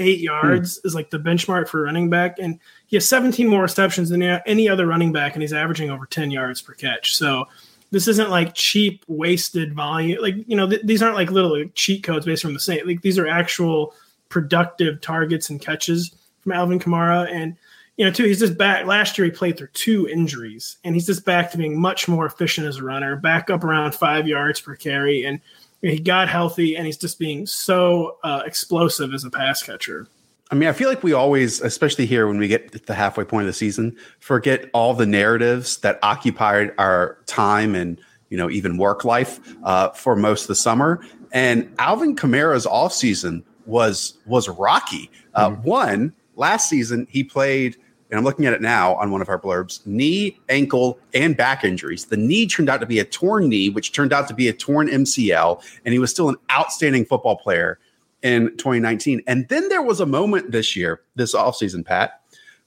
[0.00, 4.08] eight yards is like the benchmark for running back, and he has 17 more receptions
[4.08, 7.16] than any other running back, and he's averaging over 10 yards per catch.
[7.16, 7.46] So
[7.90, 10.20] this isn't like cheap, wasted volume.
[10.20, 12.86] Like you know, th- these aren't like little cheat codes based from the same.
[12.86, 13.94] Like these are actual
[14.28, 17.56] productive targets and catches from Alvin Kamara, and
[17.96, 18.86] you know, too, he's just back.
[18.86, 22.24] Last year, he played through two injuries, and he's just back to being much more
[22.24, 25.40] efficient as a runner, back up around five yards per carry, and
[25.82, 30.08] he got healthy, and he's just being so uh, explosive as a pass catcher.
[30.50, 33.24] I mean, I feel like we always, especially here when we get to the halfway
[33.24, 38.50] point of the season, forget all the narratives that occupied our time and you know
[38.50, 41.00] even work life uh, for most of the summer.
[41.32, 45.10] And Alvin Kamara's off season was was rocky.
[45.34, 45.62] Uh, mm-hmm.
[45.62, 47.76] One last season, he played
[48.10, 51.64] and I'm looking at it now on one of our blurbs knee, ankle, and back
[51.64, 52.06] injuries.
[52.06, 54.52] The knee turned out to be a torn knee, which turned out to be a
[54.52, 57.78] torn MCL, and he was still an outstanding football player
[58.22, 59.22] in 2019.
[59.26, 62.20] And then there was a moment this year, this offseason, Pat,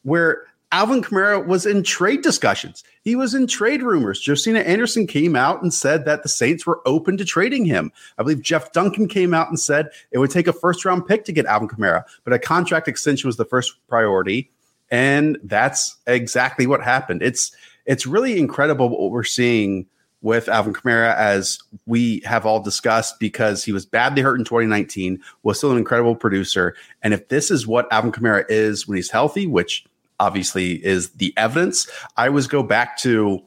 [0.03, 2.83] where Alvin Kamara was in trade discussions.
[3.03, 4.19] He was in trade rumors.
[4.19, 7.91] Josina Anderson came out and said that the Saints were open to trading him.
[8.17, 11.25] I believe Jeff Duncan came out and said it would take a first round pick
[11.25, 14.49] to get Alvin Kamara, but a contract extension was the first priority.
[14.93, 17.23] And that's exactly what happened.
[17.23, 17.51] It's
[17.85, 19.87] it's really incredible what we're seeing
[20.21, 25.19] with Alvin Kamara, as we have all discussed, because he was badly hurt in 2019,
[25.41, 26.75] was still an incredible producer.
[27.01, 29.83] And if this is what Alvin Kamara is when he's healthy, which
[30.19, 33.41] obviously is the evidence, I always go back to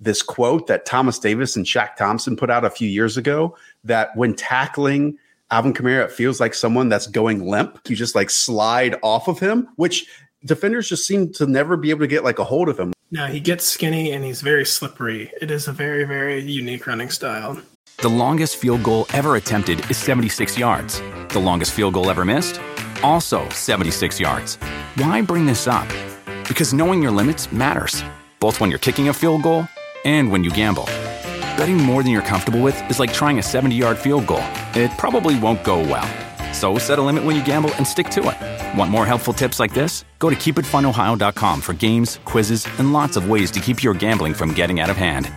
[0.00, 4.14] this quote that Thomas Davis and Shaq Thompson put out a few years ago that
[4.16, 5.16] when tackling
[5.50, 7.80] Alvin Kamara, it feels like someone that's going limp.
[7.88, 10.06] You just like slide off of him, which
[10.44, 12.92] defenders just seem to never be able to get like a hold of him.
[13.10, 15.32] No, he gets skinny and he's very slippery.
[15.40, 17.60] It is a very, very unique running style.
[17.98, 21.00] The longest field goal ever attempted is 76 yards.
[21.30, 22.60] The longest field goal ever missed?
[23.02, 24.56] Also 76 yards.
[24.96, 25.88] Why bring this up?
[26.46, 28.04] Because knowing your limits matters,
[28.40, 29.66] both when you're kicking a field goal
[30.04, 30.84] and when you gamble.
[31.56, 34.90] Betting more than you're comfortable with is like trying a 70 yard field goal, it
[34.98, 36.08] probably won't go well.
[36.54, 38.76] So set a limit when you gamble and stick to it.
[38.78, 40.04] Want more helpful tips like this?
[40.18, 44.52] Go to keepitfunohio.com for games, quizzes, and lots of ways to keep your gambling from
[44.52, 45.30] getting out of hand.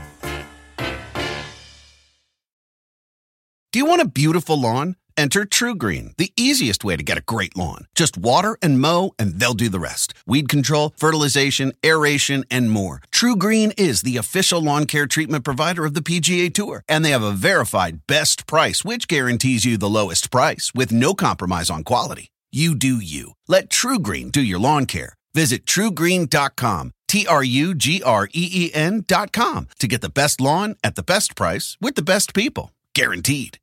[3.72, 4.98] Do you want a beautiful lawn?
[5.16, 7.86] Enter TruGreen, the easiest way to get a great lawn.
[7.96, 10.14] Just water and mow, and they'll do the rest.
[10.26, 13.02] Weed control, fertilization, aeration, and more.
[13.12, 17.24] TruGreen is the official lawn care treatment provider of the PGA Tour, and they have
[17.24, 22.31] a verified best price, which guarantees you the lowest price with no compromise on quality.
[22.54, 23.34] You do you.
[23.48, 25.14] Let TruGreen do your lawn care.
[25.34, 30.76] Visit trugreen.com, T R U G R E E N.com to get the best lawn
[30.84, 32.74] at the best price with the best people.
[32.94, 33.58] Guaranteed.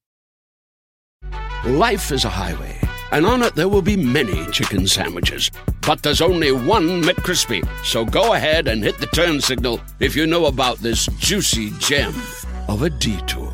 [1.67, 2.81] Life is a highway,
[3.13, 5.51] and on it there will be many chicken sandwiches.
[5.83, 7.69] But there's only one McCrispy.
[7.85, 12.15] So go ahead and hit the turn signal if you know about this juicy gem
[12.69, 13.48] of a detour.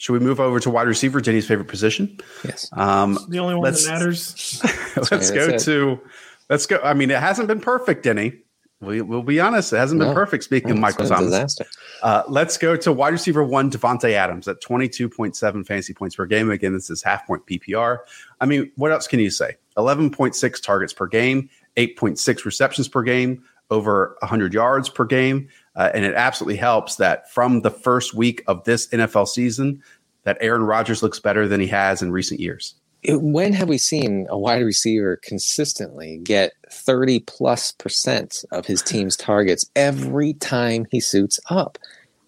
[0.00, 2.18] Should we move over to wide receiver, Denny's favorite position?
[2.42, 2.70] Yes.
[2.72, 4.58] Um, the only one that matters.
[5.10, 6.00] let's go to.
[6.48, 6.80] Let's go.
[6.82, 8.32] I mean, it hasn't been perfect, Denny.
[8.80, 10.42] We, will be honest, it hasn't been perfect.
[10.42, 11.58] Speaking no, of Michael Thomas,
[12.02, 16.50] uh, let's go to wide receiver one, Davante Adams at 22.7 fantasy points per game.
[16.50, 17.98] Again, this is half point PPR.
[18.40, 19.58] I mean, what else can you say?
[19.76, 25.50] 11.6 targets per game, 8.6 receptions per game, over 100 yards per game.
[25.76, 29.82] Uh, and it absolutely helps that from the first week of this NFL season,
[30.24, 32.74] that Aaron Rodgers looks better than he has in recent years
[33.08, 39.16] when have we seen a wide receiver consistently get 30 plus percent of his team's
[39.16, 41.78] targets every time he suits up?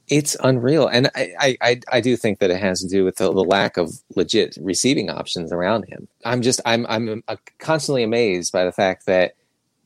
[0.09, 0.89] It's unreal.
[0.89, 3.77] And I, I, I do think that it has to do with the, the lack
[3.77, 6.09] of legit receiving options around him.
[6.25, 9.35] I'm just, I'm, I'm uh, constantly amazed by the fact that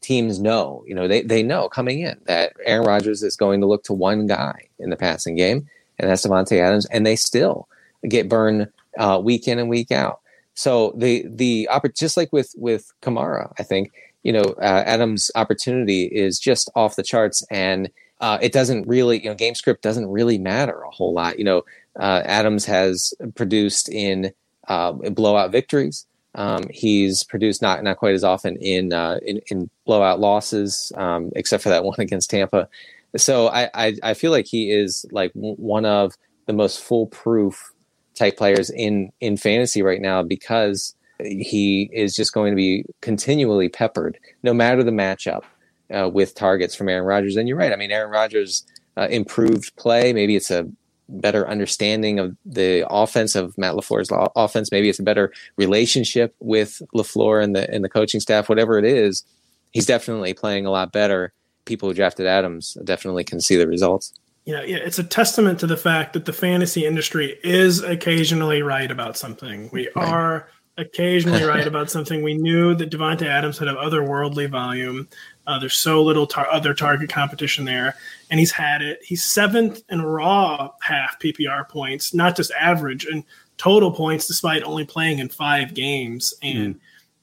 [0.01, 3.67] teams know, you know, they, they know coming in that Aaron Rodgers is going to
[3.67, 7.69] look to one guy in the passing game, and that's Davante Adams, and they still
[8.09, 10.21] get burned uh, week in and week out.
[10.55, 16.05] So the the just like with with Kamara, I think you know uh, Adams' opportunity
[16.05, 20.07] is just off the charts, and uh, it doesn't really you know game script doesn't
[20.07, 21.39] really matter a whole lot.
[21.39, 21.63] You know,
[21.99, 24.33] uh, Adams has produced in
[24.69, 26.07] uh, blowout victories.
[26.37, 31.31] Um, he's produced not not quite as often in uh, in, in, blowout losses, um,
[31.35, 32.68] except for that one against Tampa.
[33.16, 36.12] So I, I, I feel like he is like one of
[36.44, 37.72] the most foolproof
[38.14, 43.70] type players in in fantasy right now because he is just going to be continually
[43.70, 45.42] peppered, no matter the matchup,
[45.90, 47.37] uh, with targets from Aaron Rodgers.
[47.37, 47.72] And you're right.
[47.72, 50.12] I mean, Aaron Rodgers uh, improved play.
[50.12, 50.68] Maybe it's a
[51.09, 54.73] better understanding of the offense of Matt LaFleur's offense.
[54.73, 58.49] Maybe it's a better relationship with LaFleur and the and the coaching staff.
[58.49, 59.25] Whatever it is,
[59.73, 61.33] he's definitely playing a lot better.
[61.64, 64.12] People who drafted Adams definitely can see the results.
[64.45, 68.88] Yeah, yeah, it's a testament to the fact that the fantasy industry is occasionally right
[68.88, 69.69] about something.
[69.73, 70.09] We right.
[70.09, 72.23] are occasionally right about something.
[72.23, 75.09] We knew that Davante Adams had an otherworldly volume.
[75.47, 77.97] Uh, there's so little tar- other target competition there,
[78.31, 78.99] and he's had it.
[79.03, 83.25] He's seventh in raw half PPR points, not just average, and
[83.57, 86.35] total points, despite only playing in five games.
[86.43, 86.81] And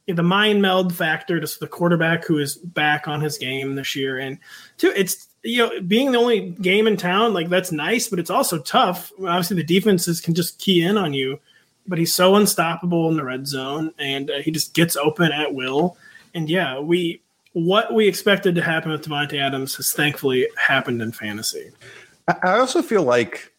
[0.07, 0.15] mm.
[0.15, 4.19] the mind meld factor, just the quarterback who is back on his game this year,
[4.19, 4.37] and
[4.77, 8.29] two, it's you know, being the only game in town, like that's nice, but it's
[8.29, 9.11] also tough.
[9.19, 11.39] Obviously, the defenses can just key in on you,
[11.85, 15.53] but he's so unstoppable in the red zone, and uh, he just gets open at
[15.53, 15.97] will.
[16.33, 17.21] And yeah, we
[17.53, 21.71] what we expected to happen with Davante Adams has thankfully happened in fantasy.
[22.27, 23.51] I also feel like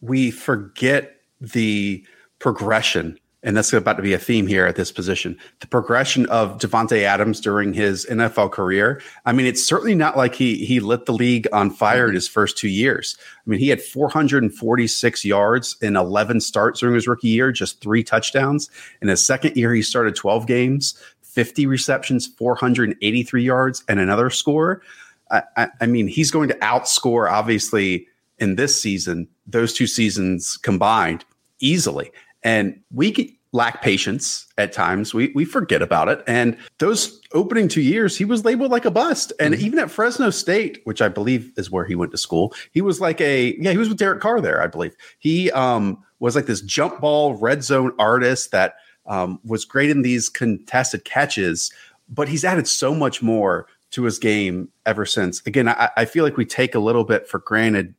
[0.00, 2.04] we forget the
[2.38, 5.38] progression and that's about to be a theme here at this position.
[5.60, 9.00] The progression of Davante Adams during his NFL career.
[9.26, 12.26] I mean, it's certainly not like he he lit the league on fire in his
[12.26, 13.16] first two years.
[13.46, 18.02] I mean, he had 446 yards in 11 starts during his rookie year, just three
[18.02, 18.70] touchdowns.
[19.00, 24.82] In his second year, he started 12 games, 50 receptions, 483 yards, and another score.
[25.30, 28.06] I, I, I mean, he's going to outscore obviously
[28.38, 31.24] in this season those two seasons combined
[31.60, 32.12] easily.
[32.42, 35.14] And we lack patience at times.
[35.14, 36.22] We we forget about it.
[36.26, 39.32] And those opening two years, he was labeled like a bust.
[39.40, 39.64] And mm-hmm.
[39.64, 43.00] even at Fresno State, which I believe is where he went to school, he was
[43.00, 44.94] like a yeah, he was with Derek Carr there, I believe.
[45.18, 48.74] He um was like this jump ball red zone artist that
[49.08, 51.72] um, was great in these contested catches,
[52.08, 55.42] but he's added so much more to his game ever since.
[55.46, 57.94] Again, I, I feel like we take a little bit for granted,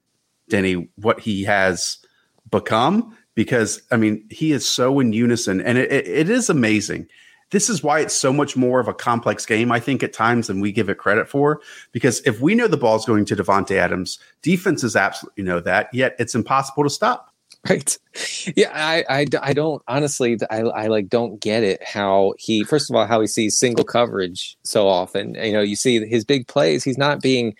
[0.49, 1.97] Denny, what he has
[2.51, 7.07] become because I mean he is so in unison, and it, it, it is amazing.
[7.51, 10.47] This is why it's so much more of a complex game, I think, at times
[10.47, 11.61] than we give it credit for.
[11.91, 15.87] Because if we know the ball's going to Davante Adams, defenses absolutely know that.
[15.91, 17.28] Yet it's impossible to stop.
[17.69, 17.97] Right.
[18.55, 22.89] Yeah, I, I, I don't honestly, I, I like don't get it how he, first
[22.89, 25.35] of all, how he sees single coverage so often.
[25.35, 27.55] You know, you see his big plays, he's not being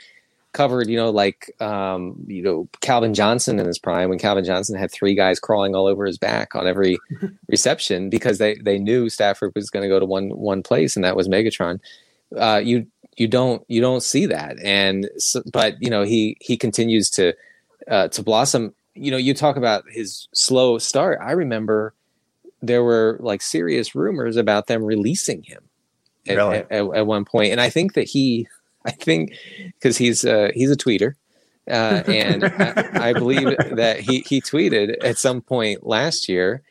[0.53, 4.77] covered, you know, like um, you know Calvin Johnson in his prime when Calvin Johnson
[4.77, 6.97] had three guys crawling all over his back on every
[7.47, 11.03] reception because they they knew Stafford was going to go to one one place and
[11.03, 11.79] that was Megatron.
[12.35, 16.57] Uh, you you don't you don't see that, and so, but you know he he
[16.57, 17.33] continues to
[17.87, 18.73] uh, to blossom.
[18.95, 21.19] You know, you talk about his slow start.
[21.21, 21.93] I remember
[22.61, 25.63] there were like serious rumors about them releasing him
[26.27, 26.57] at, really?
[26.57, 28.47] at, at, at one point, and I think that he
[28.85, 29.33] I think
[29.65, 31.13] because he's uh, he's a tweeter,
[31.69, 36.61] uh, and I, I, believe that he he tweeted at some point last year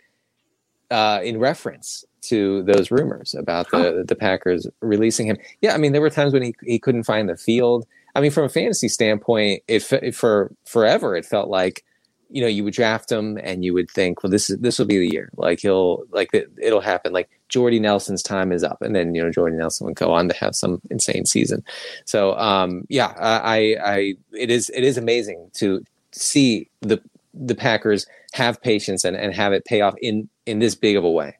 [0.91, 5.37] uh, in reference to those rumors about the the Packers releasing him.
[5.61, 7.87] Yeah, I mean there were times when he he couldn't find the field.
[8.15, 11.85] I mean, from a fantasy standpoint, if for forever it felt like
[12.31, 14.87] you know you would draft him and you would think, well, this is this will
[14.87, 15.31] be the year.
[15.37, 17.13] Like he'll like it, it'll happen.
[17.13, 20.29] Like Jordy Nelson's time is up, and then you know Jordy Nelson would go on
[20.29, 21.65] to have some insane season.
[22.05, 27.01] So um, yeah, I, I it is it is amazing to see the
[27.35, 31.05] the Packers have patience and, and have it pay off in in this big of
[31.05, 31.37] a way.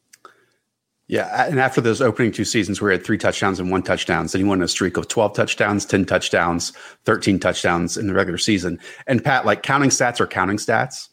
[1.09, 4.33] Yeah, and after those opening two seasons, we had three touchdowns and one touchdowns.
[4.33, 6.75] Then he won a streak of twelve touchdowns, ten touchdowns,
[7.07, 8.79] thirteen touchdowns in the regular season.
[9.07, 11.09] And Pat, like counting stats are counting stats,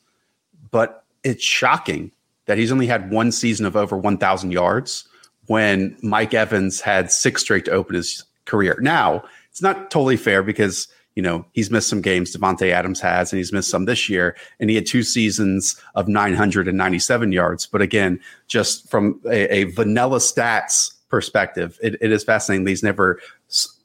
[0.70, 2.12] but it's shocking
[2.46, 5.08] that he's only had one season of over 1,000 yards
[5.48, 8.78] when Mike Evans had six straight to open his career.
[8.82, 13.32] Now, it's not totally fair because, you know, he's missed some games Davante Adams has,
[13.32, 17.66] and he's missed some this year, and he had two seasons of 997 yards.
[17.66, 22.68] But again, just from a, a vanilla stats perspective, it, it is fascinating.
[22.68, 23.20] He's never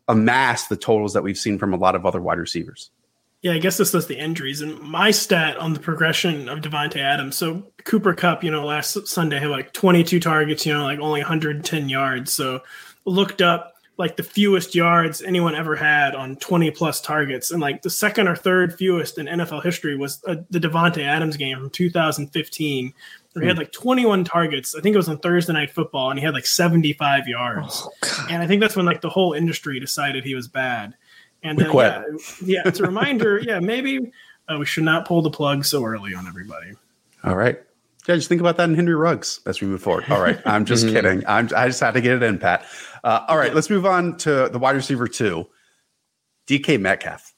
[0.09, 2.91] amassed the totals that we've seen from a lot of other wide receivers.
[3.43, 4.61] Yeah, I guess this was the injuries.
[4.61, 7.37] And my stat on the progression of Davante Adams.
[7.37, 11.21] So Cooper Kupp, you know, last Sunday had like 22 targets, you know, like only
[11.21, 12.33] 110 yards.
[12.33, 12.61] So
[13.07, 17.51] looked up like the fewest yards anyone ever had on 20 plus targets.
[17.51, 21.37] And like the second or third fewest in NFL history was uh, the Davante Adams
[21.37, 22.95] game from 2015,
[23.35, 23.61] where he had hmm.
[23.61, 24.75] like 21 targets.
[24.75, 27.87] I think it was on Thursday Night Football, and he had like 75 yards.
[27.87, 30.95] Oh, and I think that's when like the whole industry decided he was bad.
[31.43, 32.03] And uh, yeah,
[32.43, 33.39] yeah, it's a reminder.
[33.39, 34.11] yeah, maybe
[34.49, 36.73] uh, we should not pull the plug so early on everybody.
[37.23, 37.61] All right.
[38.11, 40.05] Yeah, just think about that in Henry Ruggs as we move forward.
[40.11, 40.41] All right.
[40.45, 40.95] I'm just mm-hmm.
[40.95, 41.23] kidding.
[41.29, 42.67] I'm, I just had to get it in, Pat.
[43.05, 43.55] Uh, all right.
[43.55, 45.47] Let's move on to the wide receiver two,
[46.49, 47.33] DK Metcalf.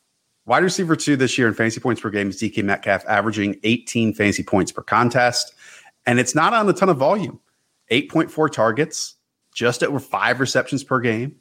[0.47, 4.15] Wide receiver two this year in fantasy points per game is DK Metcalf, averaging 18
[4.15, 5.53] fantasy points per contest.
[6.07, 7.39] And it's not on a ton of volume
[7.91, 9.17] 8.4 targets,
[9.55, 11.37] just over five receptions per game.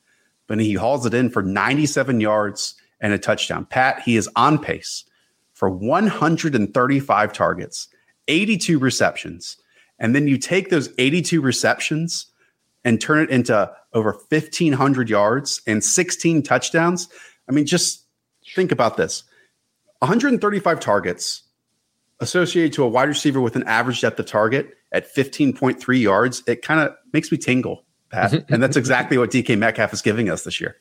[0.48, 3.64] But he hauls it in for 97 yards and a touchdown.
[3.64, 5.06] Pat, he is on pace
[5.54, 7.88] for 135 targets,
[8.28, 9.58] 82 receptions.
[10.00, 12.28] And then you take those 82 receptions
[12.84, 17.08] and turn it into over 1,500 yards and 16 touchdowns.
[17.48, 18.06] I mean, just
[18.56, 19.24] think about this
[20.00, 21.44] 135 targets
[22.20, 26.44] associated to a wide receiver with an average depth of target at 15.3 yards.
[26.48, 28.34] It kind of makes me tingle, Pat.
[28.50, 30.78] and that's exactly what DK Metcalf is giving us this year.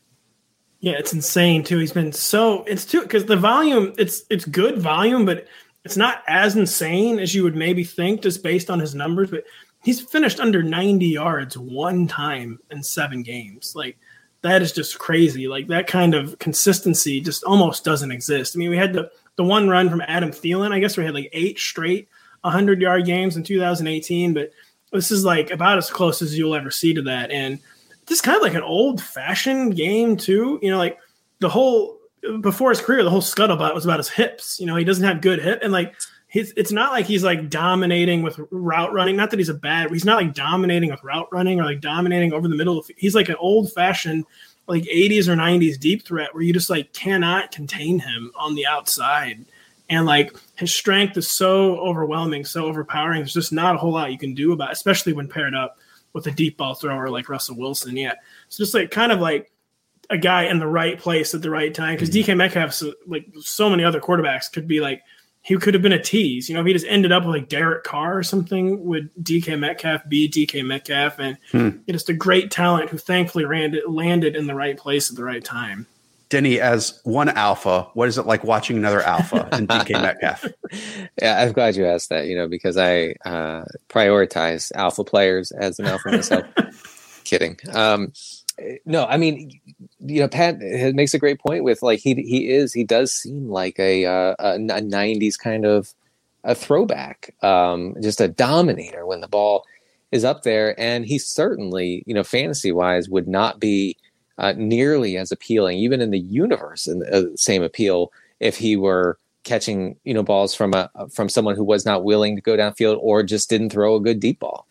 [0.80, 1.78] Yeah, it's insane too.
[1.78, 5.46] He's been so it's too because the volume it's it's good volume, but
[5.84, 9.30] it's not as insane as you would maybe think just based on his numbers.
[9.30, 9.44] But
[9.82, 13.74] he's finished under 90 yards one time in seven games.
[13.74, 13.96] Like
[14.42, 15.48] that is just crazy.
[15.48, 18.56] Like that kind of consistency just almost doesn't exist.
[18.56, 20.72] I mean, we had the the one run from Adam Thielen.
[20.72, 22.08] I guess we had like eight straight
[22.42, 24.50] 100 yard games in 2018, but
[24.92, 27.30] this is like about as close as you'll ever see to that.
[27.30, 27.58] And
[28.06, 30.58] this is kind of like an old fashioned game too.
[30.62, 30.98] You know, like
[31.38, 31.99] the whole
[32.40, 34.58] before his career, the whole scuttlebutt was about his hips.
[34.60, 35.94] You know, he doesn't have good hip, and like
[36.28, 39.16] he's it's not like he's like dominating with route running.
[39.16, 39.90] Not that he's a bad.
[39.90, 42.84] He's not like dominating with route running or like dominating over the middle.
[42.96, 44.24] He's like an old fashioned
[44.70, 48.66] like 80s or 90s deep threat where you just like cannot contain him on the
[48.66, 49.44] outside.
[49.88, 53.20] And like his strength is so overwhelming, so overpowering.
[53.20, 55.78] There's just not a whole lot you can do about, it, especially when paired up
[56.12, 57.96] with a deep ball thrower like Russell Wilson.
[57.96, 58.14] Yeah,
[58.46, 59.50] it's just like kind of like
[60.10, 62.32] a guy in the right place at the right time because mm-hmm.
[62.32, 65.02] DK Metcalf, like so many other quarterbacks, could be like
[65.42, 66.48] he could have been a tease.
[66.48, 69.58] You know, if he just ended up with like Derek Carr or something, would DK
[69.58, 71.18] Metcalf be DK Metcalf?
[71.18, 71.70] And hmm.
[71.88, 75.42] just a great talent who thankfully landed, landed in the right place at the right
[75.42, 75.86] time.
[76.28, 80.44] Denny, as one alpha, what is it like watching another alpha in DK Metcalf?
[81.20, 85.78] yeah, I'm glad you asked that, you know, because I uh, prioritize alpha players as
[85.80, 86.44] an alpha myself.
[87.24, 87.58] Kidding.
[87.72, 88.12] Um,
[88.84, 89.60] no, I mean,
[89.98, 93.48] you know, Pat makes a great point with like he he is he does seem
[93.48, 95.92] like a uh, a, a '90s kind of
[96.44, 99.64] a throwback, um, just a dominator when the ball
[100.12, 103.96] is up there, and he certainly, you know, fantasy wise, would not be
[104.38, 109.18] uh, nearly as appealing, even in the universe, and uh, same appeal if he were
[109.42, 112.98] catching you know balls from a from someone who was not willing to go downfield
[113.00, 114.66] or just didn't throw a good deep ball.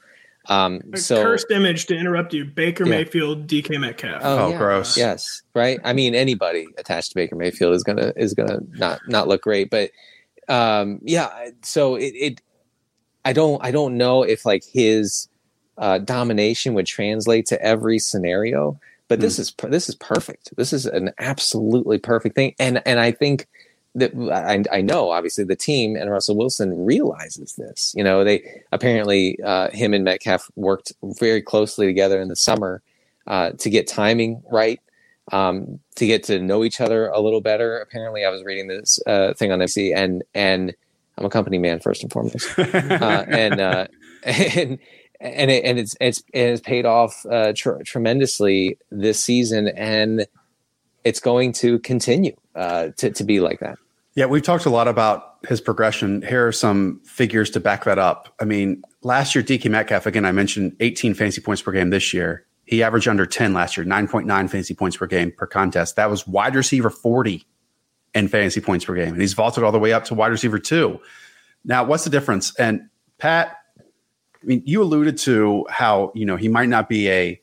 [0.47, 2.89] Um, a so cursed image to interrupt you: Baker yeah.
[2.89, 4.21] Mayfield, DK Metcalf.
[4.23, 4.57] Oh, oh yeah.
[4.57, 4.97] gross.
[4.97, 5.79] Yes, right.
[5.83, 9.69] I mean, anybody attached to Baker Mayfield is gonna is gonna not not look great.
[9.69, 9.91] But
[10.47, 12.41] um, yeah, so it, it,
[13.25, 15.27] I don't I don't know if like his
[15.77, 18.79] uh, domination would translate to every scenario.
[19.07, 19.39] But this mm.
[19.39, 20.55] is this is perfect.
[20.55, 23.47] This is an absolutely perfect thing, and and I think
[23.95, 24.13] that
[24.71, 27.93] I, I, know obviously the team and Russell Wilson realizes this.
[27.97, 32.81] You know, they apparently uh, him and Metcalf worked very closely together in the summer
[33.27, 34.79] uh, to get timing right,
[35.31, 37.79] um, to get to know each other a little better.
[37.79, 40.75] Apparently, I was reading this uh, thing on MC, and and
[41.17, 43.87] I'm a company man first and foremost, uh, and uh,
[44.23, 44.79] and
[45.19, 50.27] and it, and it's it's it's paid off uh, tr- tremendously this season, and
[51.03, 53.77] it's going to continue uh, to, to be like that.
[54.15, 56.21] Yeah, we've talked a lot about his progression.
[56.23, 58.33] Here are some figures to back that up.
[58.41, 62.13] I mean, last year, DK Metcalf, again, I mentioned 18 fantasy points per game this
[62.13, 62.45] year.
[62.65, 65.95] He averaged under 10 last year, 9.9 fantasy points per game per contest.
[65.95, 67.45] That was wide receiver 40
[68.13, 69.13] in fantasy points per game.
[69.13, 70.99] And he's vaulted all the way up to wide receiver two.
[71.63, 72.55] Now, what's the difference?
[72.55, 77.41] And Pat, I mean, you alluded to how, you know, he might not be a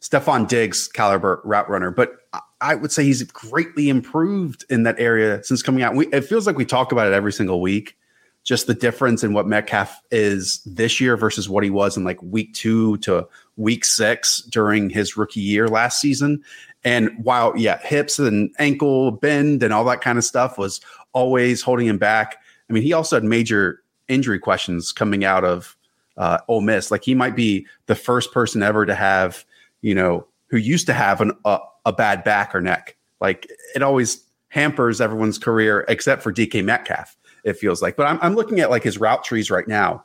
[0.00, 2.12] Stefon Diggs caliber route runner, but
[2.60, 5.94] I would say he's greatly improved in that area since coming out.
[5.94, 7.96] We, it feels like we talk about it every single week.
[8.44, 12.22] Just the difference in what Metcalf is this year versus what he was in like
[12.22, 16.42] week two to week six during his rookie year last season.
[16.84, 20.80] And while, yeah, hips and ankle bend and all that kind of stuff was
[21.12, 22.36] always holding him back.
[22.70, 25.76] I mean, he also had major injury questions coming out of
[26.16, 26.90] uh, Ole Miss.
[26.90, 29.44] Like he might be the first person ever to have,
[29.82, 32.96] you know, who used to have an, a bad back or neck.
[33.20, 37.96] Like it always hampers everyone's career except for DK Metcalf, it feels like.
[37.96, 40.04] But I'm, I'm looking at like his route trees right now.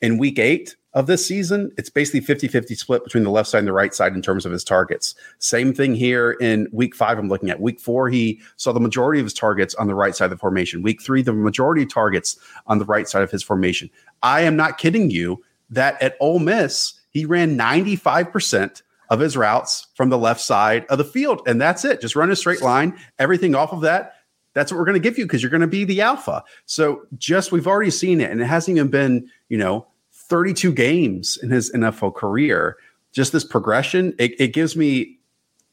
[0.00, 3.58] In week eight of this season, it's basically 50 50 split between the left side
[3.58, 5.14] and the right side in terms of his targets.
[5.38, 7.60] Same thing here in week five, I'm looking at.
[7.60, 10.36] Week four, he saw the majority of his targets on the right side of the
[10.38, 10.82] formation.
[10.82, 13.90] Week three, the majority of targets on the right side of his formation.
[14.22, 19.88] I am not kidding you that at Ole Miss, he ran 95% of his routes
[19.94, 21.42] from the left side of the field.
[21.46, 22.00] And that's it.
[22.00, 22.98] Just run a straight line.
[23.18, 24.14] Everything off of that
[24.54, 26.42] that's what we're going to give you because you're going to be the alpha.
[26.66, 31.38] So just we've already seen it, and it hasn't even been you know 32 games
[31.42, 32.76] in his NFL career.
[33.12, 35.18] Just this progression, it, it gives me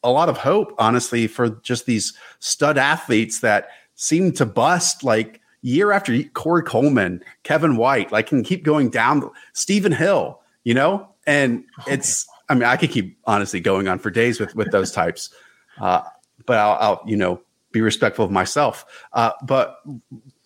[0.02, 5.40] a lot of hope, honestly, for just these stud athletes that seem to bust like
[5.62, 6.28] year after year.
[6.34, 9.30] Corey Coleman, Kevin White, like can keep going down.
[9.52, 12.26] Stephen Hill, you know, and oh, it's.
[12.48, 15.30] I mean, I could keep honestly going on for days with with those types,
[15.80, 16.02] uh,
[16.46, 17.40] but I'll, I'll you know
[17.72, 18.84] be respectful of myself.
[19.12, 19.80] Uh, but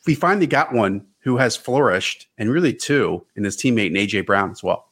[0.06, 4.26] we finally got one who has flourished, and really two in his teammate and AJ
[4.26, 4.88] Brown as well.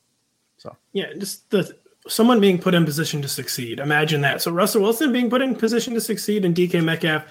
[0.59, 1.77] So yeah, just the
[2.09, 3.81] someone being put in position to succeed.
[3.81, 4.43] Imagine that.
[4.43, 7.25] So Russell Wilson being put in position to succeed, and DK Metcalf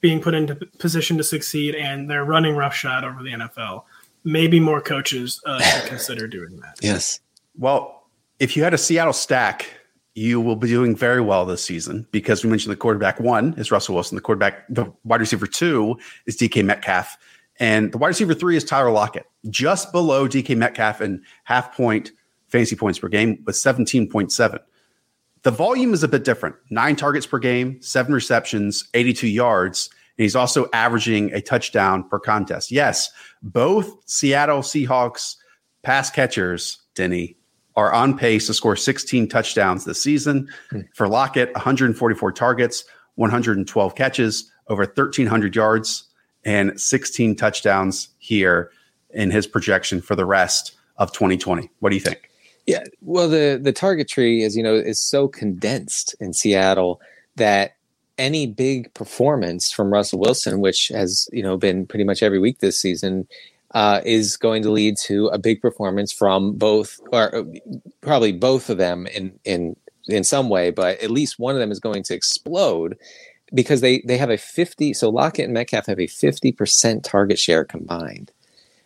[0.00, 3.84] being put into position to succeed, and they're running roughshod over the NFL.
[4.24, 6.76] Maybe more coaches uh, should consider doing that.
[6.80, 7.20] Yes.
[7.56, 8.01] Well,
[8.38, 9.68] if you had a Seattle stack
[10.14, 13.70] you will be doing very well this season because we mentioned the quarterback one is
[13.70, 17.16] Russell Wilson, the quarterback, the wide receiver two is DK Metcalf,
[17.58, 22.12] and the wide receiver three is Tyler Lockett, just below DK Metcalf in half point
[22.48, 24.58] fantasy points per game with 17.7.
[25.42, 29.88] The volume is a bit different nine targets per game, seven receptions, 82 yards.
[30.18, 32.70] And he's also averaging a touchdown per contest.
[32.70, 33.10] Yes,
[33.42, 35.36] both Seattle Seahawks
[35.82, 37.38] pass catchers, Denny,
[37.76, 40.48] are on pace to score 16 touchdowns this season.
[40.70, 40.80] Hmm.
[40.94, 42.84] For Lockett, 144 targets,
[43.16, 46.04] 112 catches, over 1,300 yards,
[46.44, 48.70] and 16 touchdowns here
[49.10, 51.70] in his projection for the rest of 2020.
[51.80, 52.30] What do you think?
[52.66, 57.00] Yeah, well, the the target tree, as you know, is so condensed in Seattle
[57.34, 57.74] that
[58.18, 62.60] any big performance from Russell Wilson, which has you know been pretty much every week
[62.60, 63.26] this season,
[63.74, 67.44] uh, is going to lead to a big performance from both, or uh,
[68.00, 69.76] probably both of them in in
[70.08, 72.98] in some way, but at least one of them is going to explode
[73.54, 77.64] because they they have a 50 so Lockett and Metcalf have a 50% target share
[77.64, 78.32] combined.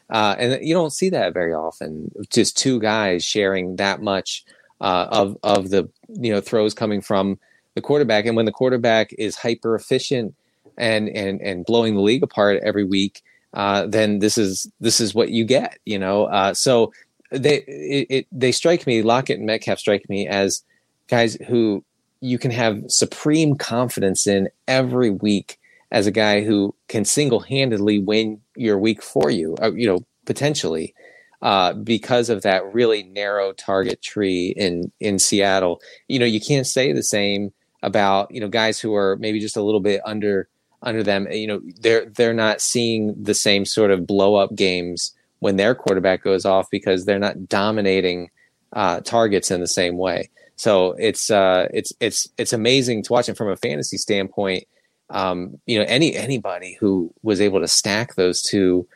[0.08, 2.12] Uh, and you don't see that very often.
[2.30, 4.44] Just two guys sharing that much
[4.80, 7.38] uh, of of the you know throws coming from
[7.74, 10.34] the quarterback, and when the quarterback is hyper efficient
[10.76, 13.22] and and and blowing the league apart every week,
[13.54, 15.78] uh, then this is this is what you get.
[15.84, 16.92] You know, uh, so
[17.30, 19.02] they it, it, they strike me.
[19.02, 20.62] Lockett and Metcalf strike me as
[21.08, 21.84] guys who
[22.20, 25.58] you can have supreme confidence in every week
[25.92, 29.56] as a guy who can single-handedly win your week for you.
[29.62, 30.94] Uh, you know, potentially.
[31.42, 36.66] Uh, because of that really narrow target tree in in Seattle, you know you can't
[36.66, 40.48] say the same about you know guys who are maybe just a little bit under
[40.82, 41.30] under them.
[41.30, 45.74] You know, they're they're not seeing the same sort of blow up games when their
[45.74, 48.30] quarterback goes off because they're not dominating
[48.72, 50.30] uh, targets in the same way.
[50.56, 54.64] So it's uh, it's it's it's amazing to watch it from a fantasy standpoint.
[55.10, 58.88] Um, you know, any anybody who was able to stack those two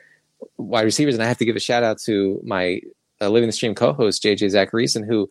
[0.57, 2.81] wide receivers, and I have to give a shout out to my
[3.21, 5.29] uh, living the stream co-host JJ Zachariason, who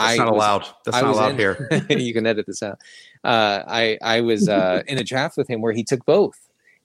[0.00, 0.66] that's I not was, allowed.
[0.84, 1.86] That's I not allowed in, here.
[1.90, 2.78] you can edit this out.
[3.22, 6.38] Uh, I I was uh, in a draft with him where he took both,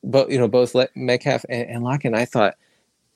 [0.03, 2.13] but you know both Metcalf and, and Lockett.
[2.13, 2.55] And I thought,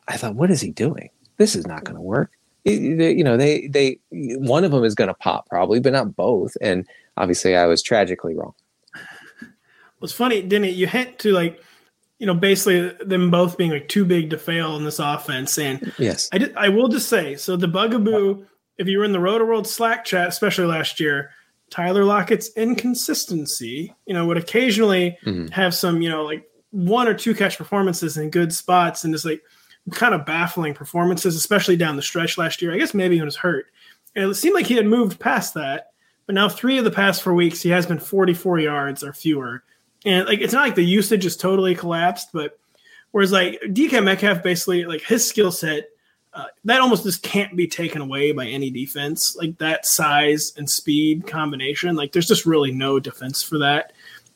[0.08, 1.10] I thought, what is he doing?
[1.38, 2.32] This is not going to work.
[2.66, 6.56] you know, they they one of them is going to pop probably, but not both.
[6.62, 6.86] And
[7.18, 8.54] obviously, I was tragically wrong.
[8.94, 10.76] Well, it's funny, didn't it?
[10.76, 11.62] You hint to like,
[12.20, 15.58] you know, basically them both being like too big to fail in this offense.
[15.58, 18.46] And yes, I did, I will just say, so the bugaboo
[18.80, 21.32] if you were in the Rotoworld Slack chat, especially last year,
[21.70, 25.48] Tyler Lockett's inconsistency, you know, would occasionally mm-hmm.
[25.48, 29.26] have some, you know, like one or two catch performances in good spots and just
[29.26, 29.44] like
[29.92, 32.74] kind of baffling performances, especially down the stretch last year.
[32.74, 33.68] I guess maybe he was hurt.
[34.16, 35.92] And it seemed like he had moved past that.
[36.26, 39.64] But now, three of the past four weeks, he has been 44 yards or fewer.
[40.06, 42.58] And like, it's not like the usage is totally collapsed, but
[43.12, 45.90] whereas like DK Metcalf basically, like his skill set
[46.34, 49.36] uh, that almost just can't be taken away by any defense.
[49.36, 53.94] Like that size and speed combination, like there's just really no defense for that.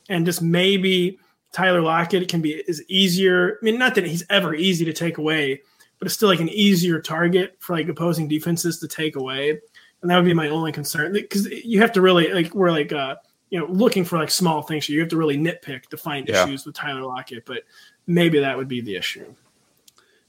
[0.08, 1.18] And just maybe
[1.52, 3.58] Tyler Lockett can be is easier.
[3.60, 5.62] I mean, not that he's ever easy to take away,
[5.98, 9.60] but it's still like an easier target for like opposing defenses to take away.
[10.02, 12.92] And that would be my only concern because you have to really like we're like
[12.92, 13.16] uh
[13.48, 14.88] you know looking for like small things.
[14.88, 16.44] You have to really nitpick to find yeah.
[16.44, 17.62] issues with Tyler Lockett, but
[18.06, 19.32] maybe that would be the issue.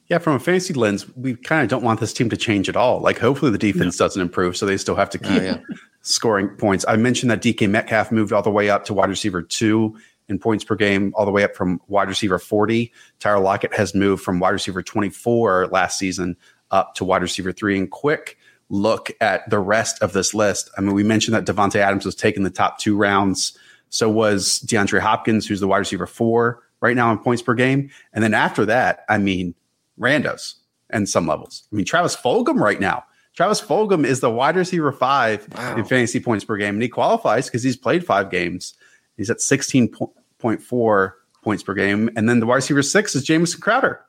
[0.07, 2.75] Yeah, from a fantasy lens, we kind of don't want this team to change at
[2.75, 2.99] all.
[2.99, 4.05] Like, hopefully, the defense no.
[4.05, 5.57] doesn't improve, so they still have to oh, keep yeah.
[6.01, 6.85] scoring points.
[6.87, 9.97] I mentioned that DK Metcalf moved all the way up to wide receiver two
[10.27, 12.91] in points per game, all the way up from wide receiver 40.
[13.19, 16.35] Tyler Lockett has moved from wide receiver 24 last season
[16.71, 17.77] up to wide receiver three.
[17.77, 18.37] And quick
[18.69, 20.69] look at the rest of this list.
[20.77, 23.57] I mean, we mentioned that Davante Adams was taking the top two rounds.
[23.89, 27.89] So was DeAndre Hopkins, who's the wide receiver four right now in points per game.
[28.13, 29.53] And then after that, I mean,
[29.99, 30.55] randos
[30.89, 31.67] and some levels.
[31.71, 33.03] I mean, Travis Fulgham right now.
[33.35, 35.75] Travis Fulgham is the wide receiver five wow.
[35.75, 38.75] in fantasy points per game, and he qualifies because he's played five games.
[39.17, 41.11] He's at 16.4
[41.43, 42.09] points per game.
[42.15, 44.01] And then the wide receiver six is Jamison Crowder.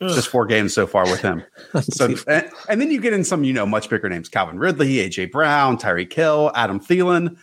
[0.00, 0.14] Ugh.
[0.14, 1.42] Just four games so far with him.
[1.82, 4.94] so, and, and, then you get in some, you know, much bigger names: Calvin Ridley,
[4.94, 7.36] AJ Brown, Tyreek Hill, Adam Thielen.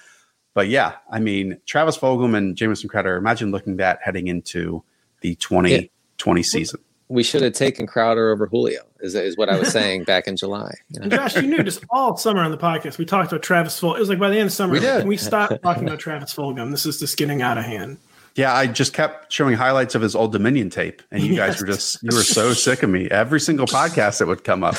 [0.55, 3.15] But yeah, I mean, Travis Fulgham and Jamison Crowder.
[3.15, 4.83] Imagine looking that heading into
[5.21, 6.43] the 2020 yeah.
[6.43, 6.79] season.
[7.09, 10.35] We should have taken Crowder over Julio, is, is what I was saying back in
[10.35, 10.73] July.
[10.89, 11.15] You know?
[11.15, 13.95] Josh, you knew just all summer on the podcast, we talked about Travis Fulgham.
[13.95, 15.07] It was like by the end of summer, we, did.
[15.07, 16.71] we stopped talking about Travis Fulgham.
[16.71, 17.97] This is just getting out of hand.
[18.35, 21.65] Yeah, I just kept showing highlights of his old Dominion tape, and you guys were
[21.65, 23.09] just you were so sick of me.
[23.09, 24.75] Every single podcast that would come up.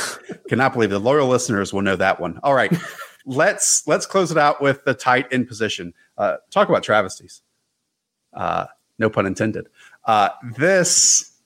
[0.48, 2.38] Cannot believe the loyal listeners will know that one.
[2.44, 2.72] All right
[3.28, 5.94] let's let's close it out with the tight end position.
[6.16, 7.42] Uh, talk about travesties.
[8.32, 8.66] Uh,
[8.98, 9.68] no pun intended.
[10.04, 11.36] Uh, this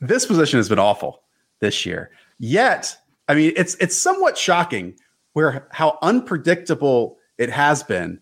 [0.00, 1.22] this position has been awful
[1.60, 2.10] this year.
[2.38, 2.96] Yet,
[3.28, 4.94] I mean, it's it's somewhat shocking
[5.32, 8.20] where how unpredictable it has been.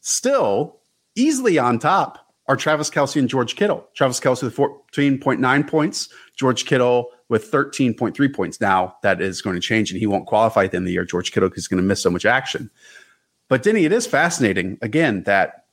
[0.00, 0.80] Still,
[1.16, 3.88] easily on top are Travis Kelce and George Kittle.
[3.94, 8.60] Travis Kelce with 14.9 points, George Kittle with 13.3 points.
[8.60, 10.92] Now that is going to change and he won't qualify at the end of the
[10.92, 11.04] year.
[11.04, 12.70] George Kittle is going to miss so much action.
[13.48, 15.64] But Denny, it is fascinating again that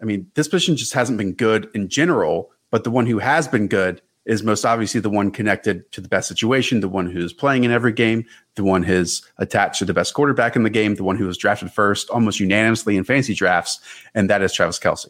[0.00, 3.46] I mean, this position just hasn't been good in general, but the one who has
[3.46, 7.32] been good is most obviously the one connected to the best situation, the one who's
[7.32, 10.94] playing in every game, the one who's attached to the best quarterback in the game,
[10.94, 13.80] the one who was drafted first almost unanimously in fantasy drafts,
[14.14, 15.08] and that is Travis Kelce.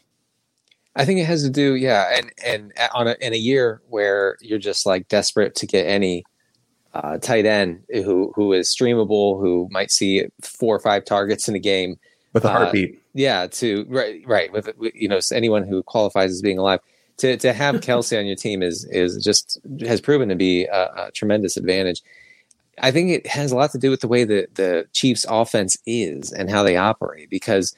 [0.96, 4.36] I think it has to do, yeah, and and on a, in a year where
[4.40, 6.24] you're just like desperate to get any
[6.94, 11.54] uh, tight end who who is streamable, who might see four or five targets in
[11.54, 11.96] a game
[12.32, 12.94] with a uh, heartbeat.
[12.94, 16.80] Uh, yeah, to right, right, with, with you know anyone who qualifies as being alive.
[17.20, 21.06] To, to have Kelce on your team is is just has proven to be a,
[21.06, 22.02] a tremendous advantage.
[22.82, 25.76] I think it has a lot to do with the way that the Chiefs' offense
[25.86, 27.28] is and how they operate.
[27.30, 27.74] Because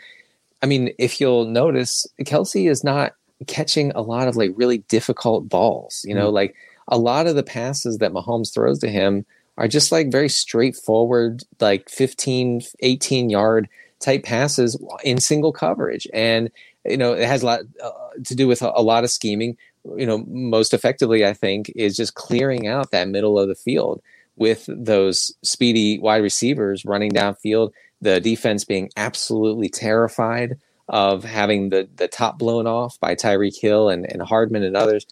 [0.63, 3.15] I mean, if you'll notice, Kelce is not
[3.47, 6.05] catching a lot of like really difficult balls.
[6.07, 6.55] You know, mm like
[6.89, 9.25] a lot of the passes that Mahomes throws to him
[9.57, 13.69] are just like very straightforward, like 15, 18 yard
[14.01, 16.07] type passes in single coverage.
[16.13, 16.51] And,
[16.85, 17.91] you know, it has a lot uh,
[18.25, 19.57] to do with a, a lot of scheming.
[19.97, 24.01] You know, most effectively, I think, is just clearing out that middle of the field
[24.37, 27.73] with those speedy wide receivers running downfield
[28.03, 30.59] the defense being absolutely terrified
[30.89, 35.07] of having the the top blown off by Tyreek Hill and, and Hardman and others,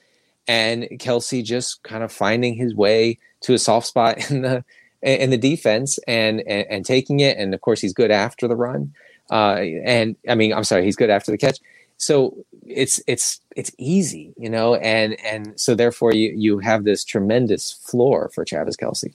[0.46, 4.64] and Kelce just kind of finding his way to a soft spot in the
[5.02, 7.38] in the defense and and, and taking it.
[7.38, 8.92] And of course, he's good after the run.
[9.30, 11.58] Uh, and I mean, I'm sorry, he's good after the catch.
[11.96, 12.34] So
[12.66, 17.72] it's it's it's easy, you know, and and so therefore you you have this tremendous
[17.72, 19.12] floor for Travis Kelce.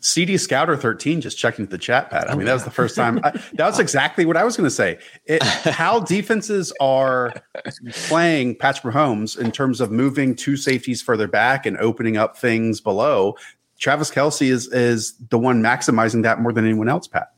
[0.00, 2.28] CD Scouter 13 just checking the chat pad.
[2.28, 3.18] I mean, that was the first time.
[3.24, 4.98] I, that was exactly what I was going to say.
[5.24, 7.32] It, how defenses are
[7.92, 12.80] playing Patrick Mahomes in terms of moving two safeties further back and opening up things
[12.80, 13.36] below.
[13.78, 17.32] Travis Kelce is is the one maximizing that more than anyone else, Pat.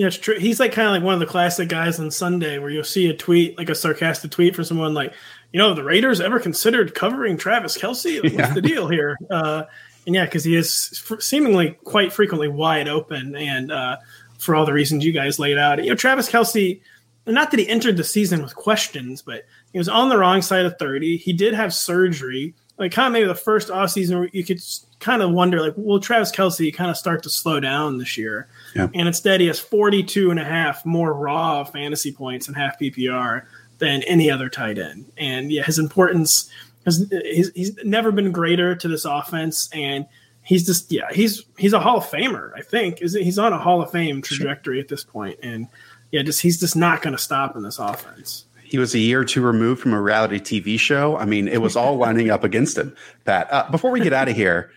[0.00, 0.38] Yeah, it's true.
[0.38, 3.10] He's like kind of like one of the classic guys on Sunday where you'll see
[3.10, 5.12] a tweet, like a sarcastic tweet from someone like,
[5.52, 8.14] you know, the Raiders ever considered covering Travis Kelce?
[8.24, 8.40] Yeah.
[8.40, 9.18] What's the deal here?
[9.30, 9.64] Uh,
[10.06, 13.98] and yeah, because he is f- seemingly quite frequently wide open, and uh,
[14.38, 15.84] for all the reasons you guys laid out.
[15.84, 16.80] You know, Travis Kelce.
[17.26, 20.64] not that he entered the season with questions, but he was on the wrong side
[20.64, 21.18] of 30.
[21.18, 22.54] He did have surgery.
[22.80, 24.60] Like kind of maybe the first offseason where you could
[24.98, 28.48] kind of wonder, like, will Travis Kelce kind of start to slow down this year?
[28.74, 28.88] Yeah.
[28.94, 33.44] And instead, he has 42 and a half more raw fantasy points and half PPR
[33.78, 35.12] than any other tight end.
[35.16, 36.50] And yeah, his importance–
[36.84, 40.06] has he's, he's never been greater to this offense, and
[40.42, 42.52] he's just yeah he's he's a Hall of Famer.
[42.56, 44.82] I think is he's on a Hall of Fame trajectory sure.
[44.82, 45.68] at this point, and
[46.10, 48.46] yeah, just he's just not going to stop in this offense.
[48.70, 51.16] He was a year or two removed from a reality TV show.
[51.16, 52.94] I mean, it was all lining up against him.
[53.24, 54.70] Pat, uh, before we get out of here,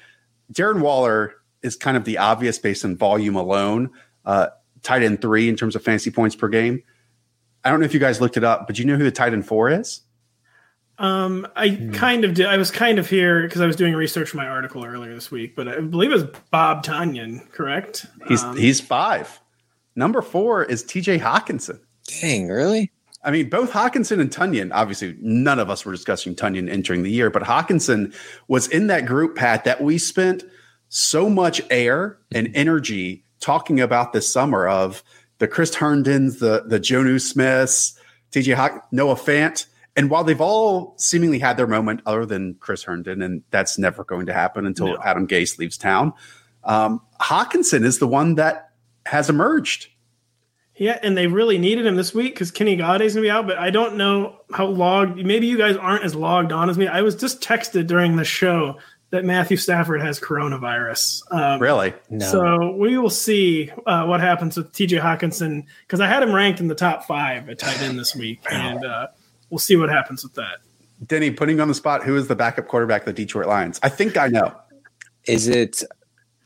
[0.52, 3.92] Darren Waller is kind of the obvious based on volume alone.
[4.26, 4.48] Uh,
[4.82, 6.82] tight end three in terms of fantasy points per game.
[7.64, 9.32] I don't know if you guys looked it up, but you know who the tight
[9.32, 10.02] end four is?
[10.98, 11.92] Um, I hmm.
[11.92, 12.48] kind of did.
[12.48, 15.30] I was kind of here because I was doing research for my article earlier this
[15.30, 18.08] week, but I believe it was Bob Tonyan, correct?
[18.28, 19.40] He's um, he's five.
[19.96, 21.20] Number four is T.J.
[21.20, 21.80] Hockenson.
[22.08, 22.92] Dang, really?
[23.24, 24.72] I mean, both Hockenson and Tonyan.
[24.74, 28.14] Obviously, none of us were discussing Tonyan entering the year, but Hockenson
[28.48, 30.44] was in that group, Pat, that we spent
[30.90, 35.04] so much air and energy talking about this summer of
[35.40, 37.98] the Chris Herndons, the the Jonnu Smiths,
[38.32, 38.52] T.J.
[38.54, 39.66] Hock, Noah Fant
[39.96, 44.04] And while they've all seemingly had their moment, other than Chris Herndon, and that's never
[44.04, 44.98] going to happen until no.
[45.04, 46.14] Adam Gase leaves town,
[46.64, 48.72] um, Hockenson is the one that
[49.06, 49.88] has emerged.
[50.76, 53.46] Yeah, and they really needed him this week because Kenny Golladay's gonna be out.
[53.46, 55.24] But I don't know how logged.
[55.24, 56.88] Maybe you guys aren't as logged on as me.
[56.88, 58.80] I was just texted during the show
[59.12, 61.22] that Matthew Stafford has coronavirus.
[61.32, 61.94] Um, really?
[62.10, 62.26] No.
[62.26, 64.98] So we will see uh, what happens with T.J.
[64.98, 68.40] Hockenson because I had him ranked in the top five at tight end this week,
[68.52, 69.08] and uh,
[69.52, 70.58] we'll see what happens with that.
[71.06, 73.80] Denny, putting on the spot, who is the backup quarterback of the Detroit Lions?
[73.84, 74.56] I think I know.
[75.26, 75.84] Is it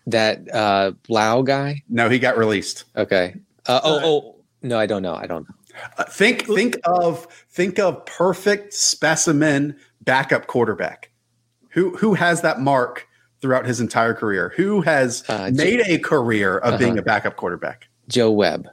[0.08, 1.84] that uh, Blough guy?
[1.88, 2.84] No, he got released.
[2.98, 3.36] Okay.
[3.68, 5.15] Uh, oh, oh, no, I don't know.
[5.15, 5.55] I don't know.
[5.97, 11.11] Uh, think think of think of perfect specimen backup quarterback.
[11.72, 13.07] Who who has that mark
[13.41, 14.53] throughout his entire career?
[14.55, 16.78] Who has uh, made a career of uh-huh.
[16.78, 17.88] being a backup quarterback?
[18.07, 18.70] Joe Webb.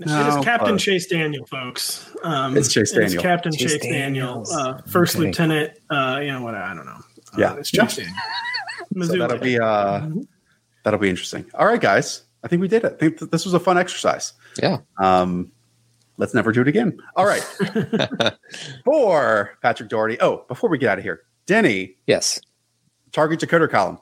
[0.00, 2.08] No, it is Captain uh, Chase Daniel, folks.
[2.22, 3.14] Um, it's Chase Daniel.
[3.14, 5.26] It's Captain Chase, Chase Daniel, uh, first okay.
[5.26, 5.72] lieutenant.
[5.90, 6.54] Uh, you know what?
[6.54, 7.00] I don't know.
[7.32, 8.14] Uh, yeah, it's Chase Daniel.
[9.06, 10.20] so that'll be uh, mm-hmm.
[10.84, 11.46] that'll be interesting.
[11.54, 12.22] All right, guys.
[12.44, 12.92] I think we did it.
[12.94, 14.32] I think th- this was a fun exercise.
[14.62, 14.78] Yeah.
[14.98, 15.50] Um,
[16.16, 16.98] let's never do it again.
[17.16, 17.42] All right.
[18.84, 20.20] For Patrick Daugherty.
[20.20, 21.96] Oh, before we get out of here, Denny.
[22.06, 22.40] Yes.
[23.12, 23.98] Target decoder column.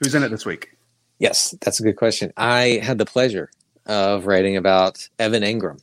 [0.00, 0.76] Who's in it this week?
[1.18, 2.32] Yes, that's a good question.
[2.36, 3.50] I had the pleasure
[3.86, 5.80] of writing about Evan Engram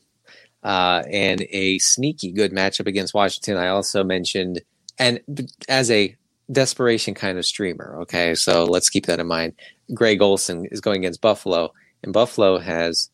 [0.63, 3.57] uh, and a sneaky good matchup against Washington.
[3.57, 4.61] I also mentioned,
[4.99, 5.21] and
[5.69, 6.15] as a
[6.51, 9.53] desperation kind of streamer, okay, so let's keep that in mind.
[9.93, 11.73] Greg Olsen is going against Buffalo,
[12.03, 13.09] and Buffalo has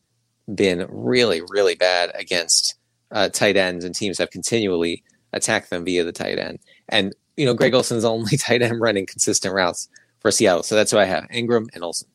[0.54, 2.74] been really, really bad against
[3.10, 5.02] uh, tight ends, and teams have continually
[5.32, 6.58] attacked them via the tight end.
[6.88, 9.88] And you know, Greg Olsen's only tight end running consistent routes
[10.20, 12.08] for Seattle, so that's who I have: Engram and Olson.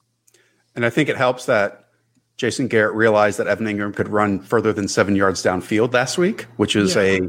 [0.76, 1.83] And I think it helps that
[2.38, 6.44] Jason Garrett realized that Evan Engram could run further than seven yards downfield last week,
[6.58, 7.02] which is yeah.
[7.02, 7.22] a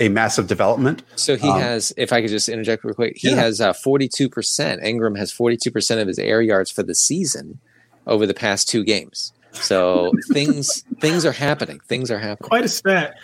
[0.00, 1.02] a massive development.
[1.16, 3.36] So he um, has, if I could just interject real quick, he yeah.
[3.36, 4.82] has forty two percent.
[4.82, 7.58] Engram has forty two percent of his air yards for the season
[8.06, 9.32] over the past two games.
[9.52, 11.80] So things things are happening.
[11.80, 12.48] Things are happening.
[12.48, 13.16] Quite a stat.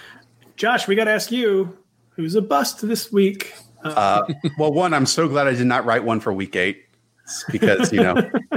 [0.56, 1.78] Josh, we got to ask you
[2.10, 3.54] who's a bust this week.
[3.84, 6.84] Uh, uh, well, one, I'm so glad I did not write one for week eight
[7.52, 8.16] because you know.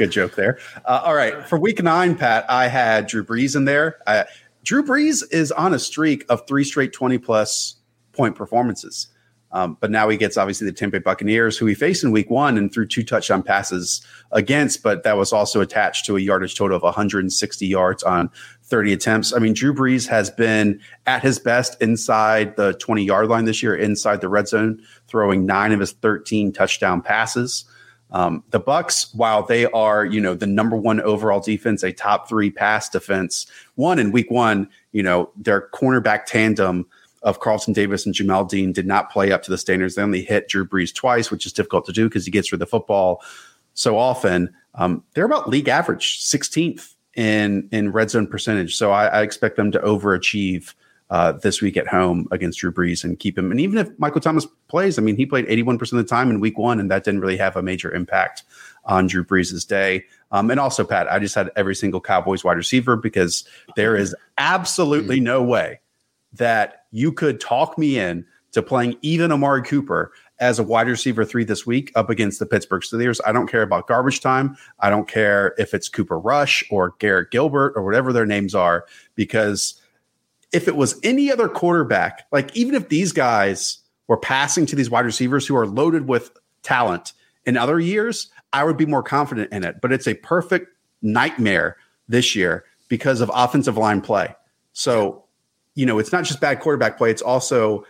[0.00, 0.58] good joke there.
[0.86, 3.98] Uh, all right, for week nine, Pat, I had Drew Brees in there.
[4.06, 4.24] I,
[4.64, 7.76] Drew Brees is on a streak of three straight 20 plus
[8.12, 9.08] point performances.
[9.52, 12.30] Um, but now he gets obviously the Tampa Bay Buccaneers, who he faced in week
[12.30, 16.54] one and threw two touchdown passes against, but that was also attached to a yardage
[16.54, 18.30] total of 160 yards on
[18.62, 19.34] 30 attempts.
[19.34, 23.62] I mean, Drew Brees has been at his best inside the 20 yard line this
[23.62, 27.64] year, inside the red zone, throwing nine of his 13 touchdown passes.
[28.12, 32.28] Um, the Bucs, while they are, you know, the number one overall defense, a top
[32.28, 33.46] three pass defense,
[33.76, 36.86] one in week one, you know, their cornerback tandem
[37.22, 39.94] of Carlton Davis and Jamel Dean did not play up to the standards.
[39.94, 42.56] They only hit Drew Brees twice, which is difficult to do because he gets rid
[42.56, 43.22] of the football
[43.74, 44.52] so often.
[44.74, 48.76] Um, they're about league average, 16th in in red zone percentage.
[48.76, 50.74] So I, I expect them to overachieve
[51.10, 53.50] uh, this week at home against Drew Brees and keep him.
[53.50, 56.40] And even if Michael Thomas plays, I mean, he played 81% of the time in
[56.40, 58.44] week one, and that didn't really have a major impact
[58.84, 60.04] on Drew Brees' day.
[60.30, 63.44] Um, and also, Pat, I just had every single Cowboys wide receiver because
[63.74, 65.24] there is absolutely hmm.
[65.24, 65.80] no way
[66.32, 71.24] that you could talk me in to playing even Amari Cooper as a wide receiver
[71.24, 73.20] three this week up against the Pittsburgh Steelers.
[73.26, 74.56] I don't care about garbage time.
[74.78, 78.86] I don't care if it's Cooper Rush or Garrett Gilbert or whatever their names are,
[79.14, 79.79] because
[80.52, 83.78] if it was any other quarterback, like even if these guys
[84.08, 86.32] were passing to these wide receivers who are loaded with
[86.62, 87.12] talent
[87.44, 89.80] in other years, I would be more confident in it.
[89.80, 91.76] But it's a perfect nightmare
[92.08, 94.34] this year because of offensive line play.
[94.72, 95.24] So,
[95.74, 97.84] you know, it's not just bad quarterback play, it's also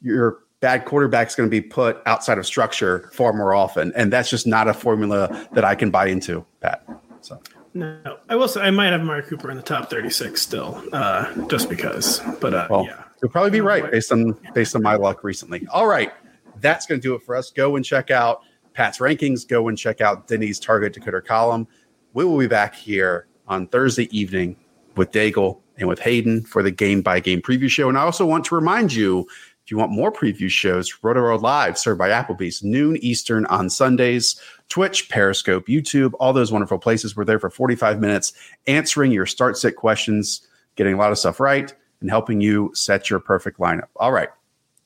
[0.00, 3.92] your bad quarterback's going to be put outside of structure far more often.
[3.94, 6.82] And that's just not a formula that I can buy into, Pat.
[7.20, 7.40] So
[7.76, 11.46] no, I will say I might have Mark Cooper in the top 36 still, uh,
[11.46, 12.20] just because.
[12.40, 15.66] But uh, well, yeah, you'll probably be right based on based on my luck recently.
[15.70, 16.12] All right,
[16.60, 17.50] that's going to do it for us.
[17.50, 19.46] Go and check out Pat's rankings.
[19.46, 21.68] Go and check out Denny's Target Decoder column.
[22.14, 24.56] We will be back here on Thursday evening
[24.96, 27.90] with Daigle and with Hayden for the game by game preview show.
[27.90, 29.26] And I also want to remind you
[29.66, 34.40] if you want more preview shows, Roto Live, served by Applebee's, noon Eastern on Sundays,
[34.68, 37.16] Twitch, Periscope, YouTube, all those wonderful places.
[37.16, 38.32] We're there for 45 minutes
[38.68, 40.46] answering your start sit questions,
[40.76, 43.88] getting a lot of stuff right, and helping you set your perfect lineup.
[43.96, 44.28] All right.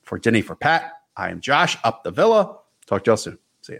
[0.01, 2.57] For Denny, for Pat, I am Josh up the villa.
[2.87, 3.37] Talk to y'all soon.
[3.61, 3.79] See ya.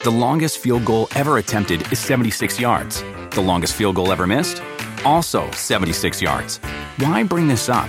[0.00, 3.02] The longest field goal ever attempted is 76 yards.
[3.30, 4.62] The longest field goal ever missed?
[5.06, 6.58] Also 76 yards.
[6.98, 7.88] Why bring this up?